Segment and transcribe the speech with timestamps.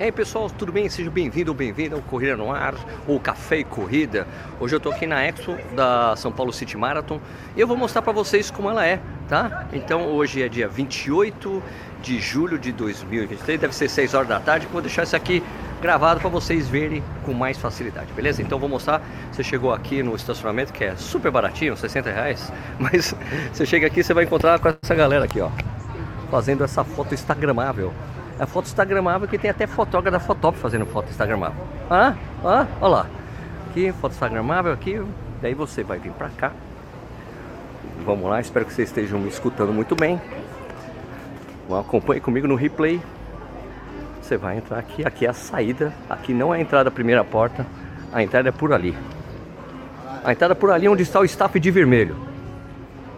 [0.00, 0.88] E aí pessoal, tudo bem?
[0.88, 2.74] Seja bem-vindo ou bem-vinda ao Corrida no Ar,
[3.06, 4.26] ou Café e Corrida.
[4.58, 7.20] Hoje eu estou aqui na Expo da São Paulo City Marathon
[7.54, 8.98] e eu vou mostrar para vocês como ela é,
[9.28, 9.66] tá?
[9.74, 11.62] Então hoje é dia 28
[12.00, 15.42] de julho de 2023, deve ser 6 horas da tarde, vou deixar isso aqui
[15.82, 18.40] gravado para vocês verem com mais facilidade, beleza?
[18.40, 23.14] Então vou mostrar, você chegou aqui no estacionamento que é super baratinho, 60 reais, mas
[23.52, 25.50] você chega aqui você vai encontrar com essa galera aqui, ó,
[26.30, 27.92] fazendo essa foto instagramável.
[28.40, 31.62] É foto instagramável que tem até fotógrafo da Fotop fazendo foto instagramável.
[31.90, 33.06] Ah, ah, olha lá.
[33.68, 34.98] Aqui, foto instagramável aqui.
[35.42, 36.50] Daí você vai vir pra cá.
[38.02, 40.18] Vamos lá, espero que vocês estejam me escutando muito bem.
[41.70, 42.98] Acompanhe comigo no replay.
[44.22, 45.92] Você vai entrar aqui, aqui é a saída.
[46.08, 47.66] Aqui não é a entrada, a primeira porta.
[48.10, 48.96] A entrada é por ali.
[50.24, 52.16] A entrada é por ali onde está o staff de vermelho.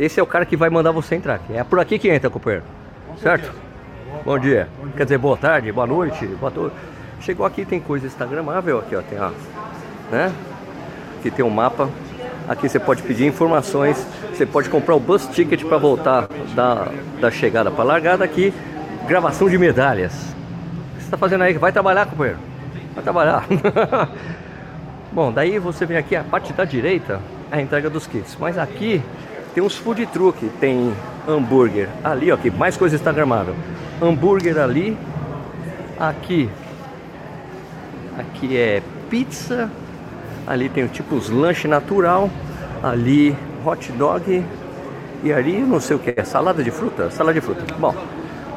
[0.00, 1.52] Esse é o cara que vai mandar você entrar aqui.
[1.52, 2.64] É por aqui que entra, companheiro.
[3.18, 3.71] Certo?
[4.24, 4.68] Bom dia.
[4.96, 6.70] Quer dizer, boa tarde, boa noite, boa tarde.
[7.20, 9.02] Chegou aqui, tem coisa instagramável aqui, ó.
[9.02, 9.30] Tem, ó,
[10.12, 10.32] né?
[11.18, 11.90] Aqui tem um mapa.
[12.48, 14.06] Aqui você pode pedir informações.
[14.32, 16.86] Você pode comprar o bus ticket para voltar da,
[17.20, 18.24] da chegada para a largada.
[18.24, 18.54] Aqui,
[19.08, 20.12] gravação de medalhas.
[20.12, 21.54] O que você está fazendo aí?
[21.54, 22.38] Vai trabalhar, companheiro?
[22.94, 23.44] Vai trabalhar.
[25.10, 27.20] Bom, daí você vem aqui, a parte da direita,
[27.50, 28.36] a entrega dos kits.
[28.38, 29.02] Mas aqui
[29.52, 30.94] tem uns food truck, tem
[31.28, 33.54] hambúrguer ali, ó, mais coisa instagramável
[34.02, 34.98] hambúrguer ali.
[35.98, 36.50] Aqui,
[38.18, 39.70] aqui é pizza.
[40.46, 42.28] Ali tem tipo os lanche natural.
[42.82, 44.44] Ali hot dog.
[45.22, 47.10] E ali não sei o que é, salada de fruta?
[47.10, 47.62] Salada de fruta.
[47.78, 47.94] Bom,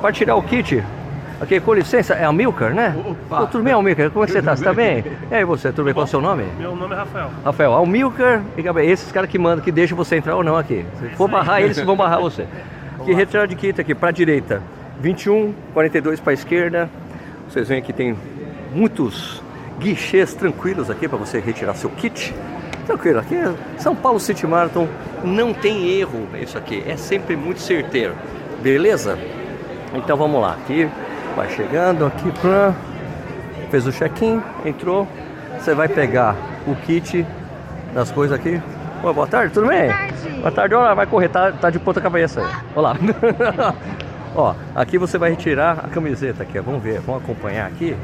[0.01, 0.83] para tirar o kit,
[1.45, 2.95] Aqui, com licença, é a Milker, né?
[3.05, 3.45] Opa.
[3.45, 4.09] tudo bem, Almilcar?
[4.09, 4.55] Como é que você tá?
[4.55, 5.05] Você tá bem?
[5.29, 5.93] E aí você, tudo bem?
[5.93, 6.43] Qual é o seu nome?
[6.57, 7.29] Meu nome é Rafael.
[7.45, 10.83] Rafael, Almilcar e esses caras que mandam, que deixam você entrar ou não aqui.
[10.99, 12.47] Se for barrar eles, vão barrar você.
[12.99, 14.63] Aqui, retirada de kit aqui, pra direita.
[14.99, 16.89] 21, 42 para a esquerda.
[17.47, 18.17] Vocês veem que tem
[18.73, 19.43] muitos
[19.79, 22.33] guichês tranquilos aqui para você retirar seu kit.
[22.87, 24.87] Tranquilo, aqui é São Paulo City Marathon,
[25.23, 28.13] não tem erro isso aqui, é sempre muito certeiro,
[28.63, 29.19] beleza?
[29.93, 30.89] Então vamos lá, aqui
[31.35, 32.73] vai chegando aqui pra...
[33.69, 35.07] fez o check-in, entrou,
[35.59, 36.35] você vai pegar
[36.65, 37.25] o kit
[37.93, 38.61] das coisas aqui.
[39.03, 39.87] Oi, boa tarde, tudo bem?
[39.87, 40.29] Boa tarde.
[40.39, 42.47] Boa tarde, olha, vai correr, tá, tá de ponta cabeça aí.
[42.73, 42.95] Olá.
[44.35, 46.61] Ó, aqui você vai retirar a camiseta aqui, ó.
[46.61, 47.95] vamos ver, vamos acompanhar aqui.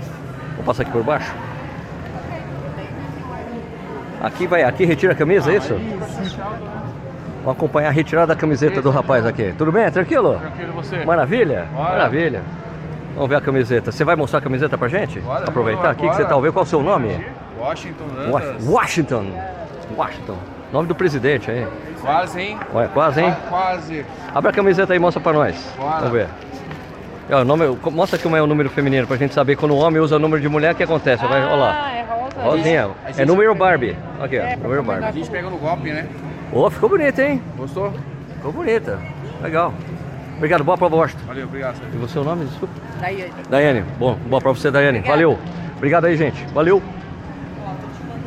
[0.55, 1.33] Vou passar aqui por baixo.
[4.21, 5.73] Aqui vai, aqui retira a camisa, é isso?
[7.43, 9.53] Vamos acompanhar a retirada da camiseta do rapaz aqui.
[9.57, 9.91] Tudo bem?
[9.91, 10.39] Tranquilo?
[10.39, 11.03] Tranquilo você.
[11.03, 11.67] Maravilha?
[11.73, 12.43] Maravilha.
[13.15, 13.91] Vamos ver a camiseta.
[13.91, 15.19] Você vai mostrar a camiseta pra gente?
[15.19, 16.53] Bora, Aproveitar bora, aqui que você tá ouvindo.
[16.53, 17.25] Qual é o seu nome?
[17.59, 18.05] Washington
[18.63, 19.25] Washington.
[19.95, 20.37] Washington.
[20.71, 21.67] Nome do presidente aí.
[21.99, 22.57] Quase, hein?
[22.73, 23.35] Ué, quase, hein?
[23.49, 24.05] Quase.
[24.33, 25.73] Abre a camiseta aí e mostra pra nós.
[25.77, 25.97] Bora.
[25.97, 26.27] Vamos ver.
[27.29, 30.01] É, o nome, mostra como é o número feminino pra gente saber quando o homem
[30.01, 31.25] usa o número de mulher, o que acontece?
[31.25, 31.85] Vai, olha lá.
[31.85, 32.41] Ah, é rosa.
[32.41, 32.89] Rosinha.
[33.17, 33.95] É número Barbie.
[34.19, 34.41] Aqui, ó.
[34.41, 35.05] É, número Barbie.
[35.05, 36.07] A gente pega no golpe, né?
[36.51, 37.41] Ô, oh, ficou bonita, hein?
[37.55, 37.93] Gostou?
[38.35, 38.99] Ficou bonita.
[39.41, 39.73] Legal.
[40.37, 41.25] Obrigado, boa prova, Washington.
[41.27, 41.75] Valeu, obrigado.
[41.93, 42.73] E você o nome, desculpa?
[43.01, 43.33] Daiane.
[43.49, 43.83] Daiane.
[43.99, 44.99] Bom, boa pra você, Daiane.
[44.99, 45.17] Obrigada.
[45.17, 45.39] Valeu.
[45.75, 46.45] Obrigado aí, gente.
[46.53, 46.81] Valeu.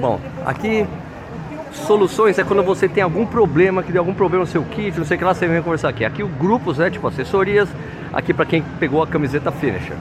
[0.00, 0.86] Bom, aqui
[1.74, 5.04] Soluções é quando você tem algum problema, que deu algum problema no seu kit, não
[5.04, 6.04] sei o que lá, você vem conversar aqui.
[6.04, 7.68] Aqui o grupos, né, tipo assessorias,
[8.12, 9.96] aqui para quem pegou a camiseta finisher.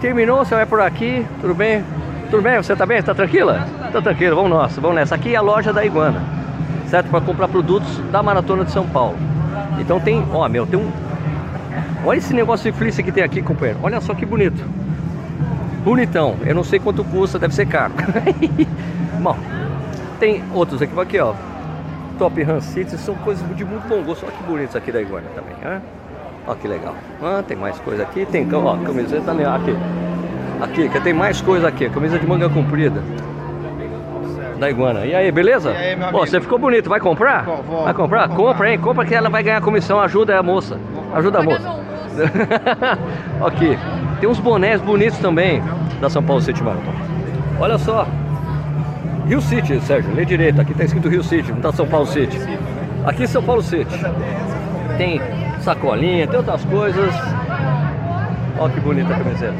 [0.00, 1.82] Terminou, você vai por aqui, tudo bem?
[2.30, 2.56] Tudo bem?
[2.56, 3.02] Você tá bem?
[3.02, 3.66] Tá tranquila?
[3.92, 5.14] Tá tranquilo, vamos nós, vamos nessa.
[5.14, 6.22] Aqui é a loja da Iguana,
[6.86, 7.08] certo?
[7.08, 9.16] Para comprar produtos da Maratona de São Paulo.
[9.78, 10.90] Então tem, ó, meu, tem um...
[12.04, 13.78] Olha esse negócio de fleece que tem aqui, companheiro.
[13.82, 14.62] Olha só que bonito.
[15.84, 16.36] Bonitão.
[16.44, 17.92] Eu não sei quanto custa, deve ser caro.
[19.20, 19.36] Bom,
[20.18, 21.34] tem outros aqui, aqui ó.
[22.18, 24.24] Top Han City, são coisas de muito bom gosto.
[24.26, 25.80] Olha que bonito isso aqui da Iguana também, né?
[26.46, 26.94] Olha que legal.
[27.22, 28.26] Ah, tem mais coisa aqui.
[28.26, 29.76] Tem, ó, camiseta aqui.
[30.60, 31.88] Aqui, que tem mais coisa aqui.
[31.88, 33.02] Camisa de manga comprida.
[34.58, 35.06] Da Iguana.
[35.06, 35.72] E aí, beleza?
[35.72, 36.18] E aí, meu amigo?
[36.20, 36.88] Pô, você ficou bonito.
[36.88, 37.44] Vai comprar?
[37.44, 38.28] Vou, vou, vai comprar?
[38.28, 38.78] Compra, hein?
[38.78, 39.98] Compra que ela vai ganhar comissão.
[40.00, 40.78] Ajuda a moça.
[41.14, 41.81] Ajuda a moça.
[43.44, 43.78] aqui.
[44.20, 45.62] Tem uns bonés bonitos também
[46.00, 46.92] da São Paulo City Marathon.
[47.58, 48.06] Olha só.
[49.26, 50.60] Rio City, Sérgio, lê direito.
[50.60, 52.38] Aqui tá escrito Rio City, não tá São Paulo City.
[53.04, 53.98] Aqui é São Paulo City.
[54.96, 55.20] Tem
[55.60, 57.14] sacolinha, tem outras coisas.
[58.58, 59.54] Olha que bonita a camiseta.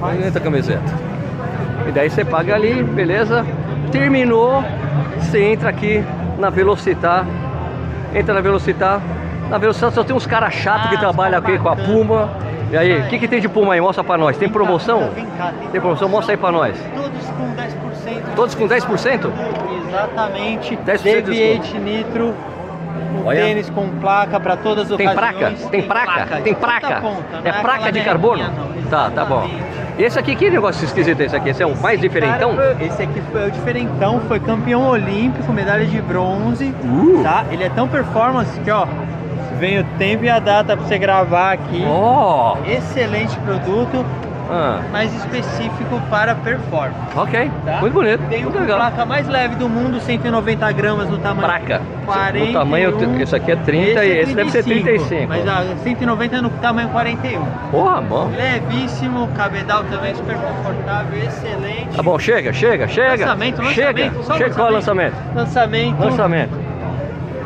[0.00, 1.10] Bonita a camiseta.
[1.88, 3.44] E daí você paga ali, beleza?
[3.90, 4.62] Terminou,
[5.18, 6.04] você entra aqui
[6.38, 7.26] na Velocitar.
[8.14, 9.00] Entra na Velocitar.
[9.50, 12.30] Na Velocitar só tem uns caras chatos que trabalham aqui com a Puma.
[12.70, 13.80] E aí, o que, que tem de Puma aí?
[13.80, 14.36] Mostra pra nós.
[14.36, 15.10] Tem promoção?
[15.72, 16.08] Tem promoção?
[16.08, 16.76] Mostra aí pra nós.
[16.94, 18.22] Todos com 10%.
[18.36, 19.30] Todos com 10%?
[19.88, 20.76] Exatamente.
[20.76, 22.34] 10% de Deviate Nitro.
[23.24, 23.40] Olha.
[23.42, 25.58] Tênis com placa para todas as Tem ocasiões.
[25.60, 25.70] placa?
[25.70, 26.40] Tem placa?
[26.42, 26.96] Tem placa?
[26.96, 28.42] a ponta, não É aquela placa de carbono?
[28.44, 28.82] não.
[28.88, 29.48] Tá, tá bom.
[29.98, 31.50] Esse aqui, que negócio esquisito é esse aqui?
[31.50, 32.56] Esse é o mais diferentão?
[32.56, 37.22] Cara, esse aqui foi o diferentão, foi campeão olímpico, medalha de bronze, Uh.
[37.22, 37.44] tá?
[37.50, 38.86] Ele é tão performance que, ó,
[39.60, 41.84] vem o tempo e a data pra você gravar aqui.
[41.86, 42.56] Oh!
[42.66, 44.04] Excelente produto,
[44.52, 46.96] Ah, mas específico para performance.
[47.14, 47.48] ok.
[47.64, 47.80] Tá?
[47.80, 48.20] Muito bonito.
[48.28, 48.78] Tem muito uma legal.
[48.78, 51.46] placa mais leve do mundo, 190 gramas no tamanho.
[51.46, 51.82] Placa.
[52.06, 52.48] 41.
[52.48, 55.28] O tamanho, esse aqui é 30 e é esse deve ser 35.
[55.28, 57.44] Mas a 190 é no tamanho 41.
[57.70, 58.28] Porra, bom.
[58.36, 61.94] Levíssimo, cabedal também super confortável, excelente.
[61.94, 63.10] Tá bom, chega, chega, chega.
[63.26, 64.02] Lançamento, chega.
[64.02, 65.14] lançamento, só chega, qual é o lançamento?
[65.34, 66.00] Lançamento.
[66.02, 66.59] Lançamento.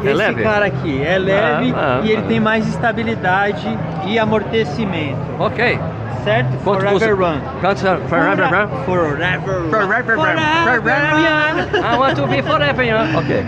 [0.05, 0.43] É Esse leve?
[0.43, 2.29] cara aqui é leve Ah, ah, e ele ah.
[2.29, 5.79] tem mais estabilidade e amortecimento, Ok.
[6.25, 6.49] certo?
[6.63, 7.15] Quanto Forever custa?
[7.15, 7.41] Run.
[7.61, 7.97] Quanto custa?
[8.09, 8.69] Forever Run?
[8.85, 9.71] Forever Run.
[9.71, 10.25] Forever Run.
[10.65, 11.95] Forever Run.
[11.95, 13.15] I want to be forever young.
[13.17, 13.45] Ok.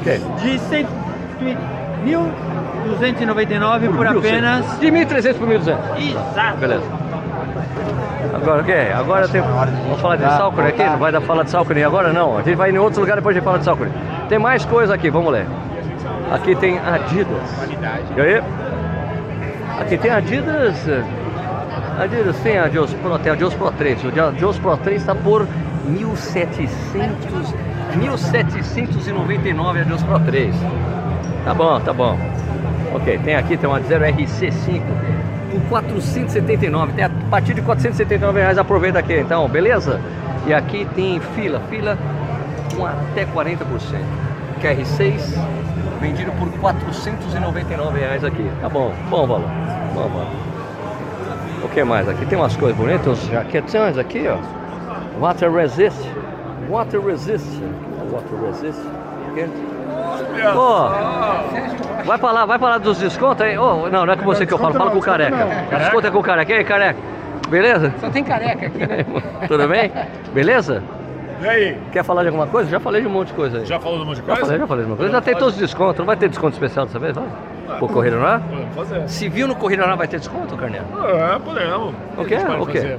[0.00, 0.20] Ok.
[0.42, 0.86] De 100
[2.04, 4.78] 1.299 por apenas...
[4.80, 5.78] De 1.300 por 1.200.
[5.98, 6.56] Exato.
[6.58, 6.82] Beleza.
[8.34, 8.74] Agora o quê?
[8.94, 9.40] Agora tem.
[9.40, 10.82] Vamos falar de Salcone aqui?
[10.84, 12.12] Não vai dar falar de Salcone agora?
[12.12, 12.36] Não.
[12.38, 13.92] A gente vai em outro lugar depois a gente fala de Salcone.
[14.28, 15.46] Tem mais coisa aqui, vamos ler.
[16.32, 17.66] Aqui tem Adidas.
[18.16, 18.42] E aí?
[19.80, 20.88] Aqui tem Adidas.
[20.88, 21.02] eh,
[22.00, 24.04] Adidas tem a Adios Pro, tem a Adios Pro 3.
[24.04, 25.46] O Adios Pro 3 está por
[25.90, 26.68] 1.700.
[27.98, 30.54] 1.799 Adios Pro 3.
[31.44, 32.18] Tá bom, tá bom.
[32.94, 34.82] Ok, tem aqui, tem uma 0 RC5
[35.50, 40.00] por 479, tem a partir de 479 reais, aproveita aqui então, beleza?
[40.46, 41.98] E aqui tem fila, fila
[42.76, 43.58] com até 40%.
[44.58, 45.38] QR6
[46.00, 48.50] vendido por 499 reais aqui.
[48.60, 49.48] Tá bom, bom valor,
[49.94, 50.48] bom valor.
[51.64, 52.24] O que mais aqui?
[52.26, 54.38] Tem umas coisas bonitas, uns jaquetões aqui, ó.
[55.20, 55.98] Water resist,
[56.68, 57.46] water resist,
[58.12, 58.80] water resist.
[59.30, 59.48] Aqui.
[60.54, 60.90] Ó,
[62.04, 63.56] vai falar, vai falar dos descontos aí?
[63.58, 65.36] Ô, não, não é com você que eu falo, fala com o careca.
[65.78, 66.52] Desconto é com o careca.
[66.52, 66.98] E aí, careca?
[67.48, 67.92] Beleza?
[68.00, 69.04] Só tem careca aqui, né?
[69.48, 69.90] Tudo bem?
[70.32, 70.82] Beleza?
[71.40, 71.78] E aí?
[71.92, 72.68] Quer falar de alguma coisa?
[72.68, 73.66] Já falei de um monte de coisa aí.
[73.66, 74.44] Já falou de um monte de Já coisa?
[74.44, 75.12] falei, já falei de uma coisa.
[75.12, 75.98] Já tem todos os descontos.
[75.98, 77.78] Não vai ter desconto especial dessa vez, vai?
[77.78, 78.40] Por Corrida no Ar?
[78.40, 79.08] Podemos fazer.
[79.08, 80.84] Se viu no Corrida no Ar vai ter desconto, Carneiro?
[81.06, 81.94] É, podemos.
[81.94, 82.78] O pode O quê?
[82.78, 82.98] fazer?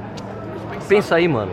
[0.88, 1.52] Pensa aí, mano.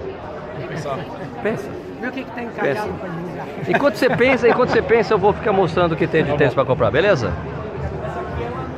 [0.69, 0.99] Pensar.
[1.42, 1.75] Pensa.
[2.00, 2.60] Viu o que, que tem Pensa.
[2.60, 3.46] encalhado pra divulgar?
[3.69, 6.54] Enquanto você pensa, enquanto você pensa, eu vou ficar mostrando o que tem de tênis
[6.54, 7.32] para comprar, beleza?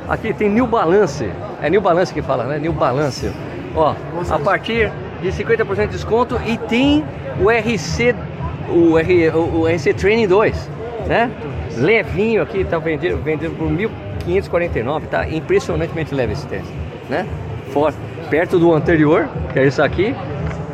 [0.07, 1.29] Aqui tem New Balance.
[1.61, 2.57] É New Balance que fala, né?
[2.57, 3.31] New Balance.
[3.75, 3.93] Ó,
[4.29, 7.03] a partir de 50% de desconto e tem
[7.39, 8.15] o RC
[8.69, 10.69] o, R, o, o RC Training 2,
[11.07, 11.31] né?
[11.77, 16.67] Levinho aqui, tá vendido, vendido por 1.549, tá impressionantemente leve esse tênis,
[17.09, 17.25] né?
[17.71, 17.93] For,
[18.29, 20.15] perto do anterior, que é esse aqui.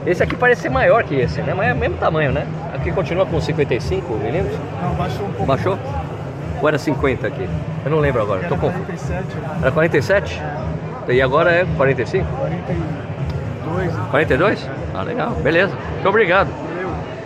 [0.05, 1.53] Esse aqui parece ser maior que esse, né?
[1.55, 2.45] Mas é o mesmo tamanho, né?
[2.73, 4.57] Aqui continua com 55 milímetros.
[4.81, 5.45] Não, baixou um pouco.
[5.45, 5.79] Baixou?
[6.61, 7.49] Ou era 50 aqui?
[7.83, 8.83] Eu não lembro agora, tô confuso.
[8.85, 10.41] 47, Era 47?
[11.09, 12.25] E agora é 45?
[12.37, 14.09] 42.
[14.11, 14.69] 42?
[14.93, 15.73] Ah, legal, beleza.
[15.93, 16.49] Muito obrigado.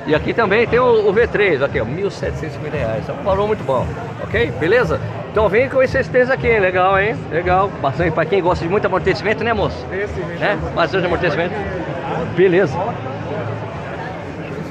[0.07, 3.07] E aqui também tem o, o V3, aqui ó, 1.750 reais.
[3.07, 3.85] É um valor muito bom,
[4.23, 4.51] ok?
[4.59, 4.99] Beleza?
[5.31, 7.15] Então vem com esses três aqui, legal, hein?
[7.31, 7.69] Legal.
[7.81, 9.85] Bastante para quem gosta de muito amortecimento, né, moço?
[9.93, 10.57] Esse, Né?
[10.73, 11.53] Bastante amortecimento.
[12.35, 12.77] Beleza.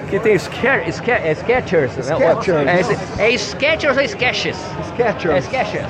[0.08, 1.34] Aqui tem é Skechers, né?
[1.34, 3.18] Skechers.
[3.18, 4.56] É, é Skechers ou Skechers?
[4.86, 5.34] Skechers.
[5.34, 5.86] É Skechers.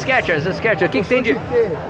[0.00, 0.82] Skechers, é Skechers.
[0.82, 1.40] O que, que tem de, o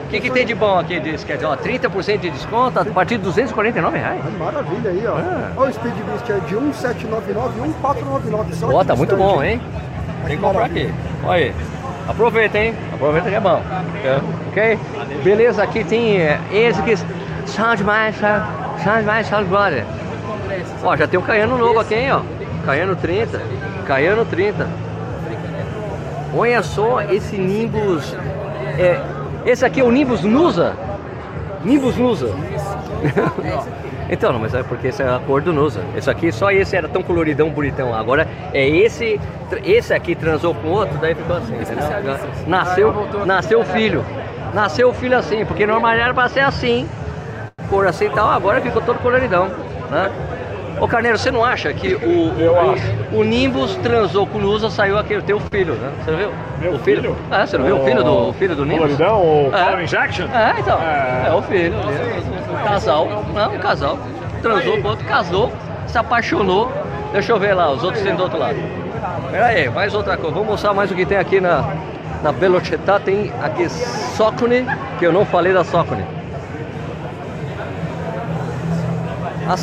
[0.08, 1.42] que, que tem de bom aqui de Skechers?
[1.42, 4.20] Ó, 30% de desconto a partir de 249 reais.
[4.38, 5.16] Maravilha aí, ó.
[5.16, 5.50] Ah.
[5.56, 8.54] Olha o Speed Boost é de 1799 e 1499.
[8.54, 9.60] Só Ó, tá muito bom, hein?
[10.28, 10.94] Tem que comprar aqui.
[11.24, 11.54] Olha aí.
[12.06, 12.74] Aproveita, hein?
[12.92, 13.60] Aproveita que é bom.
[14.04, 14.78] É, Ok?
[15.24, 16.94] Beleza, aqui tem é, esse que
[17.46, 18.14] Sound mais,
[18.82, 19.84] Sound mais, Sound Brother.
[20.82, 22.20] Ó, já tem um Caiano novo aqui, hein, ó.
[22.64, 23.40] Caiano 30.
[23.86, 24.66] Caiano 30.
[26.36, 28.14] Olha só esse Nimbus.
[28.78, 29.00] É,
[29.46, 30.74] esse aqui é o Nimbus Nusa.
[31.64, 32.30] Nimbus Nusa.
[34.08, 35.80] Então, não, mas é porque essa é a cor do Nusa.
[35.96, 37.94] Esse aqui, só esse era tão coloridão, bonitão.
[37.94, 39.18] Agora é esse,
[39.64, 42.18] esse aqui transou com outro, daí ficou assim, entendeu?
[42.46, 44.04] Nasceu, nasceu o filho.
[44.52, 46.86] Nasceu o filho assim, porque normal era pra ser assim.
[47.74, 49.48] Cor assim e tal, agora ficou todo coloridão,
[49.90, 50.08] né?
[50.80, 52.82] Ô Carneiro, você não acha que o, Eu o, acho.
[53.12, 55.90] o Nimbus transou com o Nusa, saiu aqui o teu filho, né?
[56.04, 56.30] Você não viu?
[56.60, 57.02] Meu o filho?
[57.02, 57.16] filho?
[57.32, 58.96] Ah, você não viu o filho do, o filho do Nimbus?
[58.96, 59.64] Coloridão, o É.
[59.64, 60.26] Power Injection?
[60.32, 60.78] É, então.
[60.80, 61.24] É.
[61.28, 61.74] É, o filho.
[61.76, 63.24] Um casal.
[63.34, 63.98] Não, um casal.
[64.40, 65.52] Transou com outro, casou,
[65.88, 66.70] se apaixonou.
[67.12, 68.56] Deixa eu ver lá, os outros tem do outro lado.
[69.32, 70.32] Pera aí, mais outra coisa.
[70.34, 71.64] Vou mostrar mais o que tem aqui na,
[72.22, 73.00] na Velocità.
[73.00, 74.64] Tem aqui Socone,
[74.98, 76.04] que eu não falei da Socone.
[79.48, 79.56] A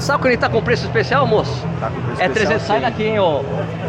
[0.00, 1.66] Salco, a ele tá com preço especial, moço?
[1.80, 2.82] Tá com preço É especial, 300, sai sim.
[2.84, 3.42] daqui, hein, ô,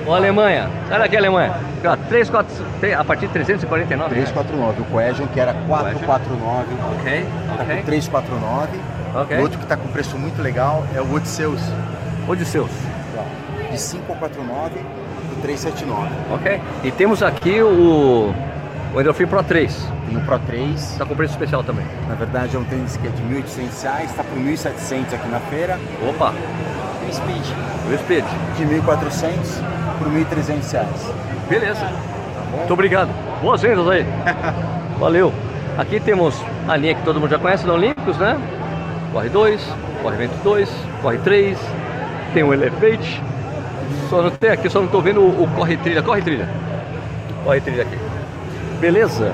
[0.07, 0.69] ô Alemanha.
[0.87, 1.51] Sai daqui, Alemanha.
[1.77, 2.65] Aqui, ó, 3, 4,
[2.97, 4.31] a partir de 349 reais.
[4.31, 4.81] 349.
[4.81, 6.65] O Cohesion, que era 449,
[6.99, 7.25] Ok,
[7.57, 7.75] tá ok.
[7.77, 8.79] com 349.
[9.15, 9.37] Ok.
[9.37, 11.61] O outro que tá com preço muito legal é o Odisseus.
[12.27, 12.71] Odisseus.
[13.71, 14.71] De 549
[15.29, 16.09] por 379.
[16.33, 16.61] Ok.
[16.83, 18.33] E temos aqui o,
[18.93, 19.89] o Endorphin Pro 3.
[20.11, 21.85] No Pro 3, Tá com preço especial também.
[22.07, 25.39] na verdade é um tênis que é de 1.800 reais, tá por 1.700 aqui na
[25.39, 25.79] feira.
[26.07, 26.33] Opa,
[27.05, 27.45] E o Speed,
[27.93, 28.25] o Speed.
[28.57, 29.61] de 1.400
[29.99, 31.13] por 1.300 reais.
[31.49, 31.89] Beleza.
[32.55, 33.09] Muito obrigado.
[33.41, 34.05] Boas vendas aí.
[34.99, 35.33] Valeu.
[35.77, 38.37] Aqui temos a linha que todo mundo já conhece da Olímpicos, né?
[39.11, 39.61] Corre 2,
[40.01, 40.69] Corre Vento 2,
[41.01, 41.57] Corre 3,
[42.33, 43.21] tem o Elevate.
[44.09, 46.01] Só não tem aqui, só não tô vendo o, o Corre Trilha.
[46.01, 46.47] Corre Trilha.
[47.43, 47.97] Corre Trilha aqui.
[48.79, 49.33] Beleza.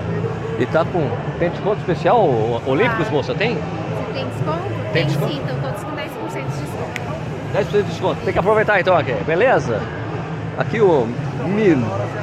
[0.61, 1.09] E tá com.
[1.39, 2.23] Tem desconto especial,
[2.67, 3.33] Olímpicos, moça?
[3.33, 3.57] Tem?
[4.13, 4.59] Tem desconto?
[4.61, 5.31] Tem Tem, desconto?
[5.33, 7.01] sim, estão todos com 10% de desconto.
[7.55, 8.21] 10% de desconto.
[8.23, 9.81] Tem que aproveitar então aqui, beleza?
[10.59, 11.07] Aqui o
[11.47, 11.75] Mi-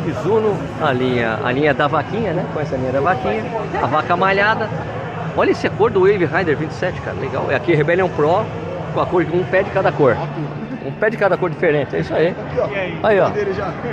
[0.07, 2.47] Mizuno, a linha, a linha da vaquinha, né?
[2.55, 3.43] Conhece a linha da vaquinha,
[3.83, 4.69] a vaca malhada.
[5.37, 7.47] Olha esse cor do Wave Rider 27, cara, legal.
[7.51, 8.45] É aqui Rebellion Pro
[8.95, 10.17] com a cor um pé de cada cor.
[10.85, 12.35] Um pé de cada cor diferente, é isso aí.
[13.03, 13.27] Aí, ó.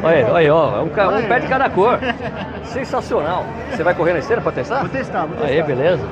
[0.04, 2.00] Olha, aí, olha, ó, é um, ca- um pé de cada cor.
[2.65, 3.44] Sensacional.
[3.72, 4.80] Você vai correr na esteira pra testar?
[4.82, 6.06] Vou testar, vou Aí, beleza.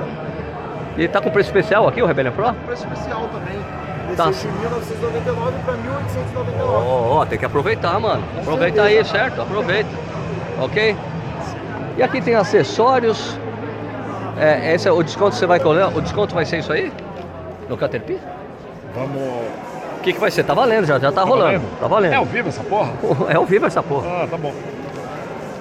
[0.98, 2.54] E tá com preço especial aqui o Rebellion Pro?
[2.66, 3.60] Preço especial também.
[4.16, 4.26] Tá.
[4.30, 6.62] De 1999 para 1899.
[6.62, 8.24] Ó, ó, tem que aproveitar, mano.
[8.40, 9.42] Aproveita aí, certo?
[9.42, 9.90] Aproveita.
[10.62, 10.96] Ok?
[11.98, 13.40] E aqui tem acessórios.
[14.40, 15.86] É, esse é o desconto que você vai colher.
[15.88, 16.92] O desconto vai ser isso aí?
[17.70, 18.22] No Caterpillar?
[18.96, 19.73] Vamos.
[20.04, 20.44] O que, que vai ser?
[20.44, 21.44] Tá valendo já, já tá rolando.
[21.46, 21.80] valendo?
[21.80, 22.12] Tá valendo.
[22.12, 22.92] É ao vivo essa porra?
[23.32, 24.06] É ao vivo essa porra.
[24.24, 24.54] Ah, tá bom.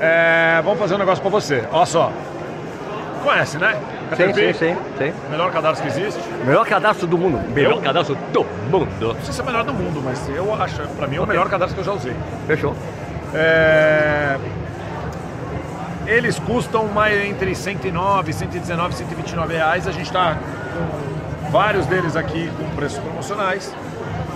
[0.00, 1.62] É, vamos fazer um negócio pra você.
[1.70, 2.11] Olha só.
[3.22, 3.76] Conhece, né?
[4.16, 5.12] Sim, sim, sim, sim.
[5.30, 6.20] Melhor cadastro que existe.
[6.44, 7.40] Melhor cadastro do mundo.
[7.54, 7.80] Melhor Eu?
[7.82, 9.14] cadastro do mundo.
[9.14, 11.26] Não sei se é o melhor do mundo, mas eu acho, pra mim, é o
[11.26, 12.16] melhor cadastro que eu já usei.
[12.49, 12.75] Fechou.
[13.32, 14.38] É,
[16.04, 19.87] Eles custam mais entre 109, 119, 129 reais.
[19.87, 20.37] A gente está
[21.44, 23.72] com vários deles aqui com preços promocionais.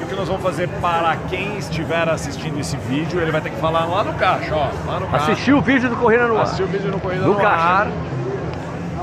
[0.06, 3.56] O que nós vamos fazer para quem estiver assistindo esse vídeo, ele vai ter que
[3.56, 4.68] falar lá no caixa, ó.
[4.86, 5.32] Lá no caixa.
[5.32, 6.42] Assistiu o vídeo do Corrida no Ar.
[6.44, 7.56] Assistiu o vídeo no Corrida No no, caixa.
[7.56, 7.88] Ar.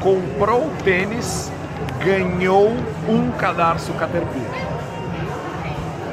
[0.01, 1.51] Comprou o tênis,
[2.05, 2.73] ganhou
[3.09, 4.47] um cadarço Caterpillar.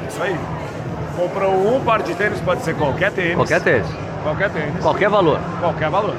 [0.09, 0.35] Isso aí.
[1.15, 3.35] Comprou um par de tênis, pode ser qualquer tênis.
[3.35, 3.87] Qualquer tênis.
[4.23, 4.81] Qualquer tênis.
[4.81, 5.39] Qualquer valor.
[5.61, 6.15] Qualquer valor.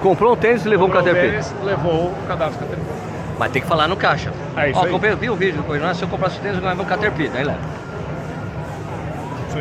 [0.00, 1.42] Comprou um tênis e levou um Comprou Caterpillar.
[1.44, 2.96] tênis, levou o cadarço Caterpillar.
[3.38, 4.32] Mas tem que falar no caixa.
[4.56, 4.90] É isso Ó, aí.
[4.90, 5.94] comprei, vi o vídeo do Corrida no Ar.
[5.94, 7.36] Se eu comprasse o tênis, eu ganhava um Caterpillar.
[7.36, 7.58] Aí leva.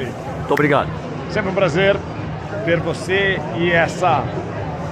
[0.02, 0.36] Isso aí.
[0.38, 0.90] Muito obrigado.
[1.30, 1.96] Sempre um prazer
[2.66, 4.24] ter você e essa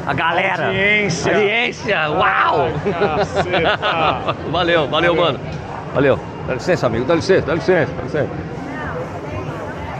[0.05, 0.67] A galera.
[0.67, 1.35] Audiência.
[1.35, 2.09] Audiência.
[2.09, 2.67] Uau.
[4.51, 5.15] Valeu, valeu, Valeu.
[5.15, 5.39] mano.
[5.93, 6.19] Valeu.
[6.47, 7.05] Dá licença, amigo.
[7.05, 8.29] Dá licença, dá licença, dá licença.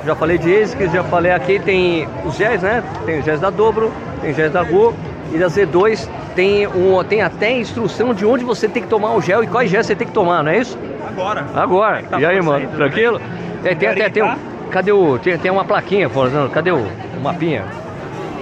[0.05, 2.83] Já falei de ASICS, já falei aqui, tem os géis, né?
[3.05, 4.93] Tem os géis da Dobro, tem os géis da Go
[5.33, 9.21] e da Z2 tem, um, tem até instrução de onde você tem que tomar o
[9.21, 10.77] gel e quais géis você tem que tomar, não é isso?
[11.07, 11.45] Agora.
[11.55, 12.03] Agora.
[12.03, 12.67] Tá e aí, mano?
[12.67, 13.21] tudo tranquilo?
[13.63, 14.35] Tem, tem até tem um.
[14.71, 15.17] Cadê o.
[15.17, 16.51] Tem, tem uma plaquinha falando.
[16.51, 17.65] Cadê o, o mapinha?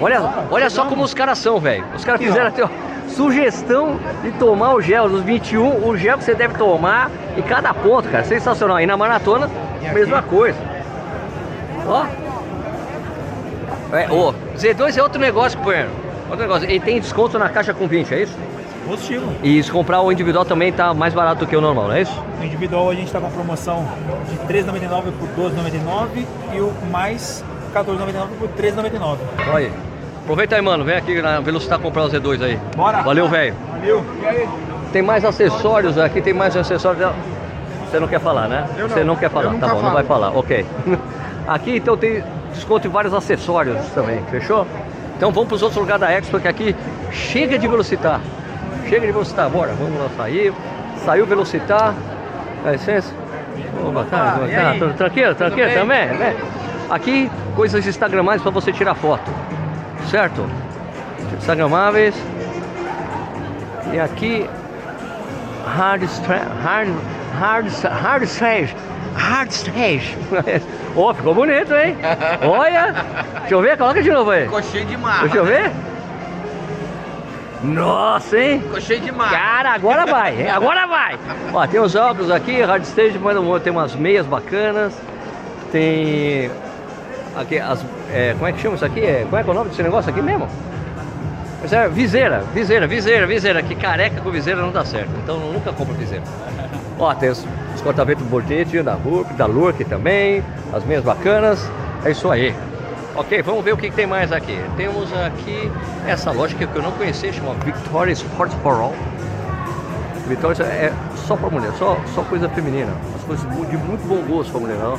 [0.02, 1.86] Olha, olha só como os caras são, velho.
[1.96, 2.70] Os caras fizeram até ó,
[3.08, 7.74] sugestão de tomar o gel dos 21, o gel que você deve tomar em cada
[7.74, 8.24] ponto, cara.
[8.24, 8.80] Sensacional.
[8.80, 9.50] E na maratona,
[9.94, 10.58] mesma coisa.
[11.88, 12.06] Ó.
[13.96, 15.92] É, ô, Z2 é outro negócio, companheiro.
[16.30, 16.68] Outro negócio.
[16.70, 18.38] Ele tem desconto na caixa com 20, é isso?
[18.86, 19.32] Positivo.
[19.44, 22.02] E se comprar o individual também tá mais barato do que o normal, não é
[22.02, 22.24] isso?
[22.40, 23.86] No individual a gente está com a promoção
[24.30, 25.04] de R$ 3,99
[25.36, 29.18] por R$ 12,99 e o mais R$ 14,99 por R$ 13,99.
[29.52, 29.72] Olha aí.
[30.24, 30.84] Aproveita aí, mano.
[30.84, 32.60] Vem aqui na Velocitar comprar o Z2 aí.
[32.76, 33.02] Bora.
[33.02, 33.56] Valeu, velho.
[33.72, 34.06] Valeu.
[34.22, 34.50] E aí?
[34.92, 37.12] Tem mais acessórios aqui, tem mais acessórios.
[37.90, 38.68] Você não quer falar, né?
[38.78, 38.96] Eu não.
[38.96, 39.94] Você não quer falar, tá bom, não falo.
[39.94, 40.66] vai falar, ok.
[41.48, 42.24] Aqui então tem
[42.54, 44.66] desconto em vários acessórios também, fechou?
[45.18, 46.76] Então vamos para os outros lugares da Expo, que aqui
[47.12, 48.22] chega de Velocitar.
[48.90, 50.54] Chega de Velocitar, bora, vamos lá sair.
[51.06, 51.94] Saiu Velocitar.
[52.64, 53.14] Dá licença.
[53.84, 54.80] Opa, tá, e tá, aí?
[54.80, 55.78] tudo tranquilo, tranquilo bem?
[55.78, 56.08] também?
[56.08, 56.36] né?
[56.90, 59.32] Aqui, coisas instagramáveis para você tirar foto,
[60.10, 60.48] certo?
[61.38, 62.16] Instagramáveis.
[63.92, 64.48] E aqui
[65.66, 66.88] Hard hard
[67.40, 68.76] hard hard.
[69.16, 70.18] Hard stage.
[70.96, 71.96] Ó, ficou bonito, hein?
[72.42, 72.94] Olha!
[73.42, 74.46] Deixa eu ver, coloca de novo aí.
[74.46, 75.22] Ficou cheio de marra.
[75.22, 75.72] Deixa eu ver.
[77.64, 78.62] Nossa, hein?
[78.62, 79.38] Ficou cheio de marra.
[79.38, 80.50] Cara, agora vai, hein?
[80.50, 81.18] agora vai.
[81.54, 84.94] Ó, tem os óculos aqui, hard stage, mas não- tem umas meias bacanas.
[85.72, 86.52] Tem
[87.36, 89.00] aqui as é, como é que chama isso aqui?
[89.00, 90.48] É, como é que é o nome desse negócio aqui mesmo?
[91.72, 93.64] É viseira, viseira, viseira, viseira.
[93.64, 95.10] Que careca com viseira não dá certo.
[95.24, 96.24] Então nunca compro viseira.
[97.00, 97.44] Ó, tem os,
[97.74, 100.44] os corta-vento bonitinhos da Lurk, da Lurk também,
[100.74, 101.68] as meias bacanas.
[102.06, 102.54] É isso aí.
[103.16, 104.60] Ok, vamos ver o que, que tem mais aqui.
[104.76, 105.72] Temos aqui
[106.08, 108.94] essa loja que eu não conhecia, chama Victoria Sports for All.
[110.28, 110.92] Vitória é
[111.28, 112.92] só pra mulher, só, só coisa feminina.
[113.16, 114.98] As coisas de muito bom gosto pra mulher, ó.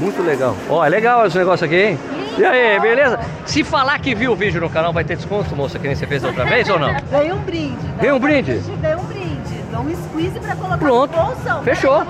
[0.00, 0.54] Muito legal.
[0.68, 1.98] Ó, é legal esse negócio aqui, hein?
[2.36, 3.18] E aí, beleza?
[3.46, 6.06] Se falar que viu o vídeo no canal, vai ter desconto, moça, que nem você
[6.06, 6.94] fez outra vez ou não?
[7.10, 7.86] Ganhei um brinde.
[7.96, 8.62] Ganhei um brinde?
[8.80, 9.62] Ganhei um brinde.
[9.72, 11.16] Dá um squeeze pra colocar Pronto.
[11.16, 11.62] no bolsão.
[11.62, 12.04] Fechou.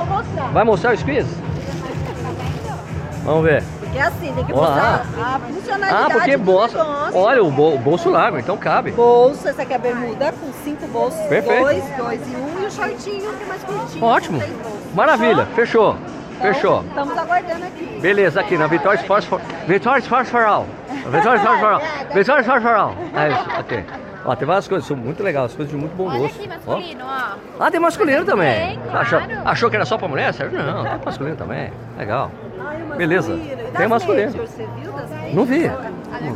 [0.53, 1.31] Vai mostrar o squeeze?
[3.25, 3.63] Vamos ver.
[3.89, 5.03] Porque assim, tem que Vamos lá.
[5.05, 6.79] mostrar a funcionalidade Ah, porque do bolsa.
[6.79, 7.17] negócio.
[7.19, 8.91] Olha, o, bol- o bolso largo, então cabe.
[8.93, 11.21] Bolsa, essa aqui é a bermuda com cinco bolsos.
[11.27, 11.63] Perfeito.
[11.63, 12.63] Dois, dois e um.
[12.63, 14.05] E o shortinho, que é mais curtinho.
[14.05, 14.43] Ótimo.
[14.95, 15.97] Maravilha, fechou.
[16.39, 16.85] Então, Fechou.
[16.85, 17.99] Estamos aguardando aqui.
[18.01, 19.41] Beleza, aqui na Vitória Sports for...
[19.67, 20.67] Vitória Sports for All.
[21.11, 21.81] Vitória Sports for All.
[22.15, 22.95] Vitória Sports for All.
[23.17, 23.85] É isso, ok.
[24.25, 26.37] Ó, tem várias coisas, são muito legais, as coisas de muito bom Olha gosto.
[26.41, 26.71] aqui, Ó.
[26.75, 27.37] masculino, ó.
[27.65, 28.69] Ah, tem masculino também.
[28.69, 28.99] Tem, claro.
[29.01, 30.33] achou, achou que era só pra mulher?
[30.35, 30.63] Sérgio?
[30.63, 31.73] Não, tem masculino também.
[31.99, 32.31] Legal.
[32.97, 33.33] Beleza.
[33.77, 34.31] Tem masculino.
[34.31, 35.35] majors, Você viu das?
[35.35, 35.71] Não vi.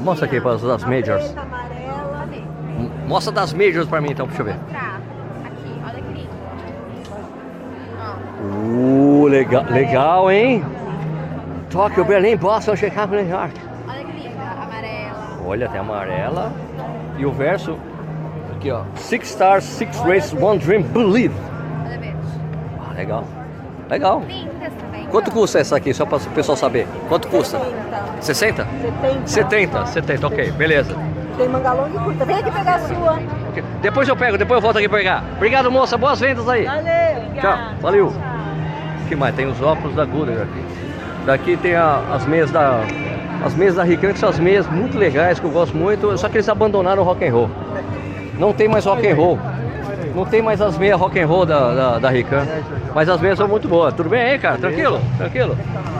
[0.01, 1.35] Mostra aqui para as majors.
[3.07, 4.53] Mostra das majors pra mim então, deixa eu ver.
[4.55, 6.31] Aqui, olha que lindo.
[8.01, 8.43] Ó.
[8.45, 10.65] Uh, legal, legal, hein?
[11.71, 13.55] Tóquio, Berlim, Boston, Chicago, New York.
[13.89, 14.43] Olha que linda.
[14.63, 15.39] Amarela.
[15.47, 16.53] Olha, tem amarela.
[17.19, 17.79] E o verso,
[18.55, 18.83] aqui ó.
[18.95, 21.35] Six stars, six races, one dream, believe.
[21.85, 22.17] Olha verde.
[22.81, 23.25] Ah, legal.
[23.89, 24.21] Legal.
[24.21, 24.49] Também.
[25.13, 26.87] Quanto custa essa aqui, só para o pessoal saber?
[27.09, 27.61] Quanto custa?
[28.21, 28.67] 60?
[29.27, 29.27] 70.
[29.27, 30.97] 70, 70, ok, beleza.
[31.37, 32.25] Tem manga longa e curta.
[32.25, 33.13] Vem aqui pegar a sua.
[33.51, 35.23] Ok, Depois eu pego, depois eu volto aqui pegar.
[35.37, 36.65] Obrigado, moça, boas vendas aí.
[36.65, 37.41] Valeu.
[37.41, 38.07] Tchau, valeu.
[38.07, 39.35] O que mais?
[39.35, 40.65] Tem os óculos da Goodyear aqui.
[41.27, 42.81] Daqui tem a- as meias da.
[43.45, 46.29] As meias da Rican, que são as meias muito legais, que eu gosto muito, só
[46.29, 47.51] que eles abandonaram o rock and roll.
[48.39, 49.39] Não tem mais rock and roll.
[50.15, 52.47] Não tem mais as meias rock and roll da, da, da Rican.
[52.95, 53.95] Mas as meias são muito boas.
[53.95, 54.59] Tudo bem aí, cara?
[54.59, 55.01] Tranquilo?
[55.17, 55.57] Tranquilo?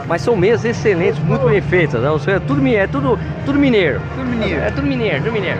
[0.07, 2.01] Mas são meias excelentes, muito bem feitas.
[2.01, 2.09] Né?
[2.19, 4.01] Seja, tudo, é tudo, tudo mineiro.
[4.15, 4.61] Tudo mineiro.
[4.61, 5.59] É tudo mineiro, tudo mineiro.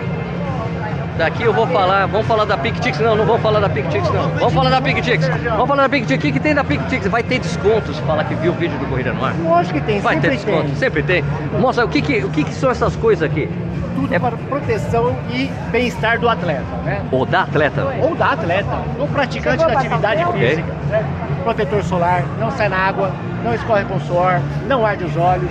[1.16, 4.28] Daqui eu vou falar, vamos falar da PicTix, não, não vamos falar da PicTix não.
[4.30, 5.28] Vamos falar da PicTix.
[5.28, 6.18] Vamos falar da PicTix.
[6.18, 7.06] O que, que tem da PicTix?
[7.06, 9.32] Vai ter descontos, fala que viu o vídeo do Corrida no Ar.
[9.44, 10.74] Lógico que tem, Vai ter desconto, tem.
[10.74, 11.24] sempre tem.
[11.60, 13.48] Mostra o que, que, o que, que são essas coisas aqui.
[13.94, 17.02] Tudo É- para proteção e bem-estar do atleta, né?
[17.10, 17.84] Ou da atleta.
[18.02, 20.72] Ou da atleta, do praticante da atividade física.
[20.90, 21.04] né?
[21.44, 23.10] Protetor solar, não sai na água,
[23.44, 25.50] não escorre com suor, não arde os olhos.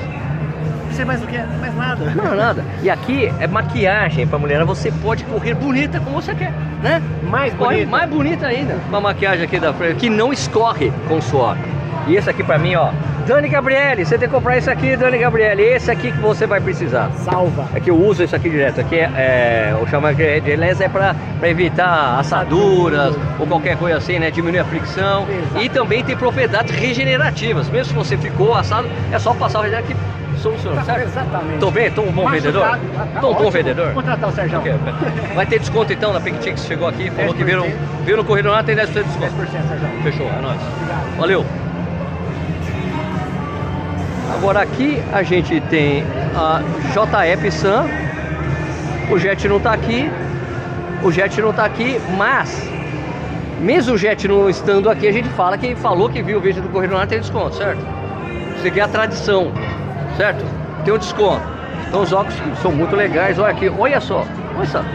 [0.88, 2.06] Não sei mais o que, mais nada.
[2.16, 2.64] Não, nada.
[2.84, 4.64] E aqui é maquiagem pra mulher.
[4.64, 6.52] Você pode correr bonita como você quer,
[6.84, 7.02] né?
[7.24, 7.90] Mais Corre bonito.
[7.90, 8.76] mais bonita ainda.
[8.90, 11.58] Uma maquiagem aqui da frente que não escorre com suor.
[12.08, 12.90] E esse aqui pra mim, ó.
[13.26, 15.62] Dani Gabriele, você tem que comprar esse aqui, Dani Gabriele.
[15.62, 17.10] Esse aqui que você vai precisar.
[17.24, 17.66] Salva.
[17.74, 18.82] É que eu uso isso aqui direto.
[18.82, 23.98] Aqui é, é o chamado de de les é para evitar assaduras ou qualquer coisa
[23.98, 24.30] assim, né?
[24.30, 25.26] Diminuir a fricção.
[25.62, 27.70] E também tem propriedades regenerativas.
[27.70, 29.96] Mesmo se você ficou assado, é só passar o regenerador que
[30.42, 31.08] soluciona, certo?
[31.08, 31.60] Exatamente.
[31.60, 31.90] Tô bem?
[31.92, 32.66] Tô um bom vendedor?
[32.66, 33.94] Machucado, tá Tô um bom vendedor?
[33.94, 34.60] Contratar o Sérgio.
[34.60, 34.74] Ok.
[35.34, 37.72] Vai ter desconto então na PicTix, chegou aqui, falou que viram, 10%.
[38.04, 39.52] viram no Correio lá, tem 10% de 10%, desconto.
[39.52, 40.04] Sérgio.
[40.04, 40.60] Fechou, é nóis.
[41.18, 41.46] Valeu.
[44.36, 46.04] Agora aqui a gente tem
[46.36, 47.86] a JF Sam.
[49.12, 50.10] O Jet não tá aqui.
[51.04, 52.70] O Jet não tá aqui, mas
[53.60, 56.62] mesmo o Jet não estando aqui, a gente fala que falou que viu o vídeo
[56.62, 57.82] do Correio lá tem desconto, certo?
[58.58, 59.52] Isso aqui é a tradição,
[60.18, 60.44] certo?
[60.84, 61.42] Tem um desconto.
[61.88, 63.38] Então os óculos são muito legais.
[63.38, 64.26] Olha aqui, olha só.
[64.56, 64.86] Olha essa,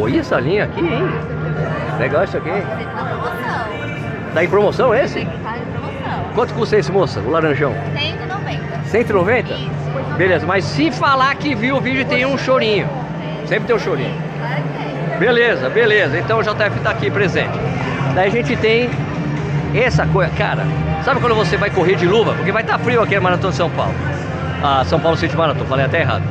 [0.00, 1.08] olha essa linha aqui, hein?
[1.98, 2.62] Legal isso aqui, hein?
[2.62, 4.32] Tá em promoção.
[4.34, 5.24] Tá em promoção esse?
[5.24, 6.24] Tá em promoção.
[6.34, 7.20] Quanto custa esse, moça?
[7.20, 7.72] O laranjão?
[7.94, 8.25] 190.
[8.96, 9.52] 190?
[9.52, 9.70] Isso.
[10.16, 12.88] Beleza, mas se falar que viu o vídeo tem um chorinho.
[13.46, 14.14] Sempre tem um chorinho.
[15.18, 16.18] Beleza, beleza.
[16.18, 17.58] Então o JF tá aqui presente.
[18.14, 18.88] Daí a gente tem
[19.74, 20.30] essa coisa.
[20.36, 20.64] Cara,
[21.04, 22.32] sabe quando você vai correr de luva?
[22.34, 23.94] Porque vai estar frio aqui na Maratona de São Paulo.
[24.62, 26.22] A São Paulo City Marathon, falei até errado.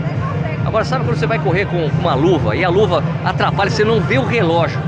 [0.65, 4.01] Agora, sabe quando você vai correr com uma luva e a luva atrapalha, você não
[4.01, 4.79] vê o relógio?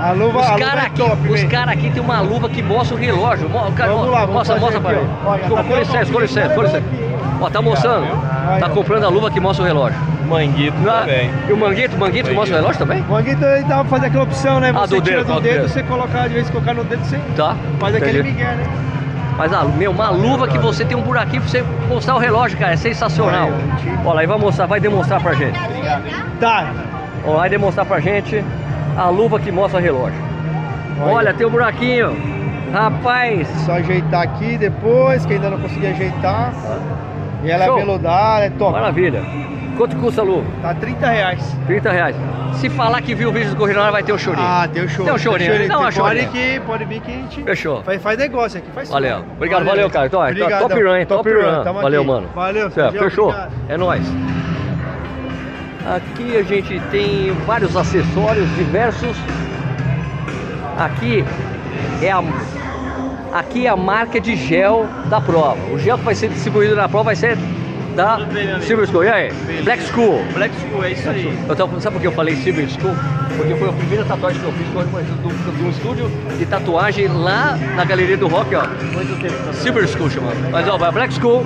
[0.00, 2.62] A luva, Os luva caras é aqui, top, os cara aqui tem uma luva que
[2.62, 3.48] mostra o relógio.
[3.48, 5.10] Mo- cara, Vamos lá, vamos mostra, fazer mostra pra aqui, mim.
[5.24, 5.30] ó.
[5.30, 6.82] Olha, Com, tá com licença, com licença, com licença.
[7.40, 8.06] Ó, tá mostrando.
[8.60, 9.98] Tá comprando a luva que mostra o relógio.
[10.28, 11.30] Manguito Ah, também.
[11.48, 13.02] E o manguito, manguito que mostra o relógio também?
[13.02, 14.72] O Manguito ele tava fazendo aquela opção, né?
[14.74, 15.68] Ah, Você do tira dedo, do do dedo, dedo.
[15.68, 17.54] você colocar, de vez em colocar no dedo, você Tá.
[17.78, 18.64] faz aquele migué, né?
[19.36, 22.56] Mas, ah, meu, uma luva que você tem um buraquinho pra você mostrar o relógio,
[22.58, 22.72] cara.
[22.72, 23.50] É sensacional.
[24.04, 25.58] Olha lá, e vai mostrar, vai demonstrar pra gente.
[26.40, 26.66] Tá.
[27.26, 28.44] Ó, vai demonstrar pra gente
[28.96, 30.20] a luva que mostra o relógio.
[31.00, 32.16] Olha, tem um buraquinho.
[32.72, 36.52] Rapaz, Só ajeitar aqui depois, que ainda não consegui ajeitar.
[37.44, 37.78] E ela Show.
[37.78, 38.72] é veludada, é top.
[38.72, 39.22] maravilha.
[39.76, 40.46] Quanto custa a luva?
[40.62, 41.56] Tá 30 reais.
[41.66, 42.16] 30 reais.
[42.54, 44.46] Se falar que viu o vídeo do Corrida vai ter um chorinho.
[44.46, 45.04] Ah, deu show.
[45.04, 45.68] Deu um chorinho.
[45.68, 46.28] Dá uma pode, chorinha.
[46.28, 47.82] que, pode vir que a gente Fechou.
[47.82, 48.70] faz, faz negócio aqui.
[48.72, 49.18] Faz Valeu.
[49.18, 49.32] tudo.
[49.32, 50.06] Obrigado, valeu, cara.
[50.06, 50.20] Então,
[50.60, 51.06] top run, hein?
[51.06, 51.64] Top, run.
[51.64, 52.10] tamo Valeu, aqui.
[52.10, 52.28] mano.
[52.34, 53.28] Valeu, fechou.
[53.28, 53.52] obrigado.
[53.68, 54.04] É nóis.
[55.86, 59.16] Aqui a gente tem vários acessórios diversos.
[60.78, 61.22] Aqui
[62.00, 62.22] é a
[63.32, 65.58] aqui é a marca de gel da prova.
[65.72, 67.36] O gel que vai ser distribuído na prova vai ser
[67.94, 68.18] da
[68.62, 69.04] Silver School.
[69.04, 69.32] E aí?
[69.62, 70.24] Black School.
[70.32, 71.38] Black School, é isso aí.
[71.48, 72.94] Eu tava, sabe por que eu falei Silver School?
[73.36, 77.58] Porque foi a primeira tatuagem que eu fiz foi de um estúdio de tatuagem lá
[77.76, 78.64] na Galeria do Rock, ó.
[79.52, 80.50] Silver School chamando.
[80.50, 81.44] Mas ó, vai Black School.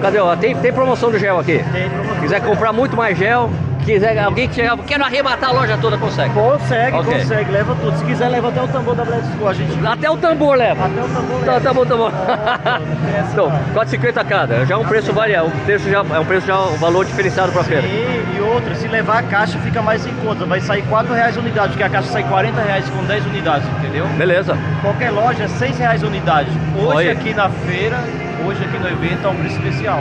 [0.00, 0.18] Cadê?
[0.18, 1.64] Ó, tem, tem promoção do gel aqui.
[1.72, 2.16] Tem promoção.
[2.20, 3.50] Quiser comprar muito mais gel,
[3.84, 6.32] quiser alguém que chegar, quero arrematar a loja toda, consegue.
[6.34, 7.14] Consegue, Ok.
[7.14, 7.96] consegue, leva tudo.
[7.98, 9.48] Se quiser, leva até o tambor da Black School.
[9.48, 10.84] A gente Até o tambor leva.
[10.86, 11.60] até o tambor Tá, leva.
[11.60, 12.08] tá bom, tá bom.
[13.18, 13.74] essa então, não.
[13.74, 14.66] 4,50 cada.
[14.66, 15.46] Já é um preço variado.
[15.48, 17.86] Um preço já, é um preço já um valor diferenciado pra feira.
[17.86, 20.44] E, e outra, se levar a caixa fica mais em conta.
[20.44, 23.66] Vai sair 4 reais a unidade, porque a caixa sai 40 reais com 10 unidades,
[23.78, 24.06] entendeu?
[24.16, 24.56] Beleza.
[24.82, 26.50] Qualquer loja é 6 reais a unidade.
[26.76, 27.12] Hoje Olha.
[27.12, 27.96] aqui na feira,
[28.46, 30.00] hoje aqui no evento é um preço especial.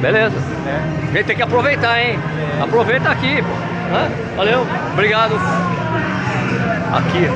[0.00, 0.36] Beleza.
[0.64, 0.82] Né?
[1.10, 2.18] A gente tem que aproveitar, hein?
[2.62, 3.48] Aproveita aqui, pô.
[3.94, 4.08] Hã?
[4.36, 5.34] Valeu, obrigado.
[6.92, 7.28] Aqui.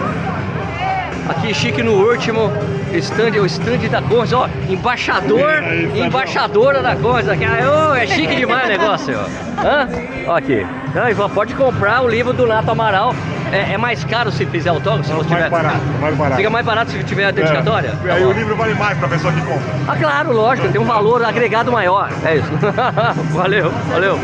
[1.29, 2.51] Aqui, chique no último.
[2.93, 4.49] Stand, é o stand da Conza, ó.
[4.69, 5.63] Embaixador,
[5.95, 7.33] embaixadora da Conza.
[7.35, 7.45] aqui.
[7.45, 9.67] Ah, ô, é chique demais o negócio, ó.
[9.67, 9.89] Hã?
[10.27, 10.67] Ó aqui.
[11.11, 13.15] Ivan, pode comprar o livro do Nato Amaral.
[13.53, 15.09] É, é mais caro se fizer autógrafo?
[15.09, 15.51] Se você tiver...
[15.51, 16.37] mais barato.
[16.37, 17.89] Fica mais barato se tiver a dedicatória?
[18.05, 18.29] É, Tá aí bom.
[18.29, 19.63] o livro vale mais pra pessoa que compra.
[19.87, 22.11] Ah, claro, lógico, tem um valor agregado maior.
[22.25, 22.51] É isso.
[23.33, 24.19] valeu, valeu.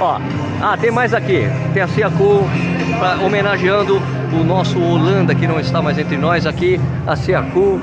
[0.00, 0.20] Ó,
[0.60, 1.48] ah, tem mais aqui.
[1.72, 2.44] Tem a Ciacu
[2.98, 4.00] pra- homenageando
[4.32, 7.80] o nosso Holanda que não está mais entre nós aqui, a Ciacu.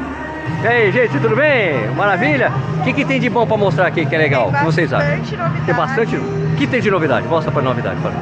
[0.64, 1.90] E aí, gente, tudo bem?
[1.96, 2.52] Maravilha?
[2.80, 4.50] O que, que tem de bom pra mostrar aqui que é legal?
[4.50, 5.18] O que vocês acham?
[5.18, 5.62] novidade.
[5.66, 6.16] Tem bastante?
[6.16, 7.28] O que tem de novidade?
[7.28, 7.98] Mostra pra novidade.
[8.02, 8.14] Para.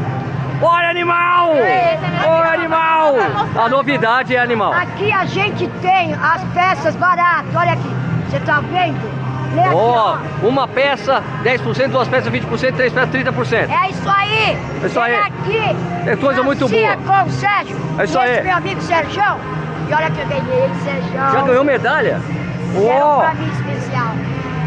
[0.65, 1.55] Olha, animal!
[2.25, 3.15] Olha, animal!
[3.61, 4.71] A novidade é animal.
[4.71, 7.89] Aqui a gente tem as peças baratas, olha aqui.
[8.29, 8.97] Você tá vendo?
[9.73, 10.47] Ó, ó.
[10.47, 13.69] uma peça, 10%, duas peças, 20%, três peças, 30%.
[13.69, 14.57] É isso aí!
[14.81, 15.15] É isso aí.
[15.15, 16.09] Aqui!
[16.09, 16.97] É coisa muito boa.
[16.97, 17.75] com o Sérgio.
[17.99, 18.41] É isso aí.
[18.41, 19.21] Meu amigo Sérgio.
[19.89, 21.11] E olha que eu ganhei, Sérgio.
[21.11, 22.21] Já ganhou medalha?
[22.75, 24.13] Ó, pra mim especial.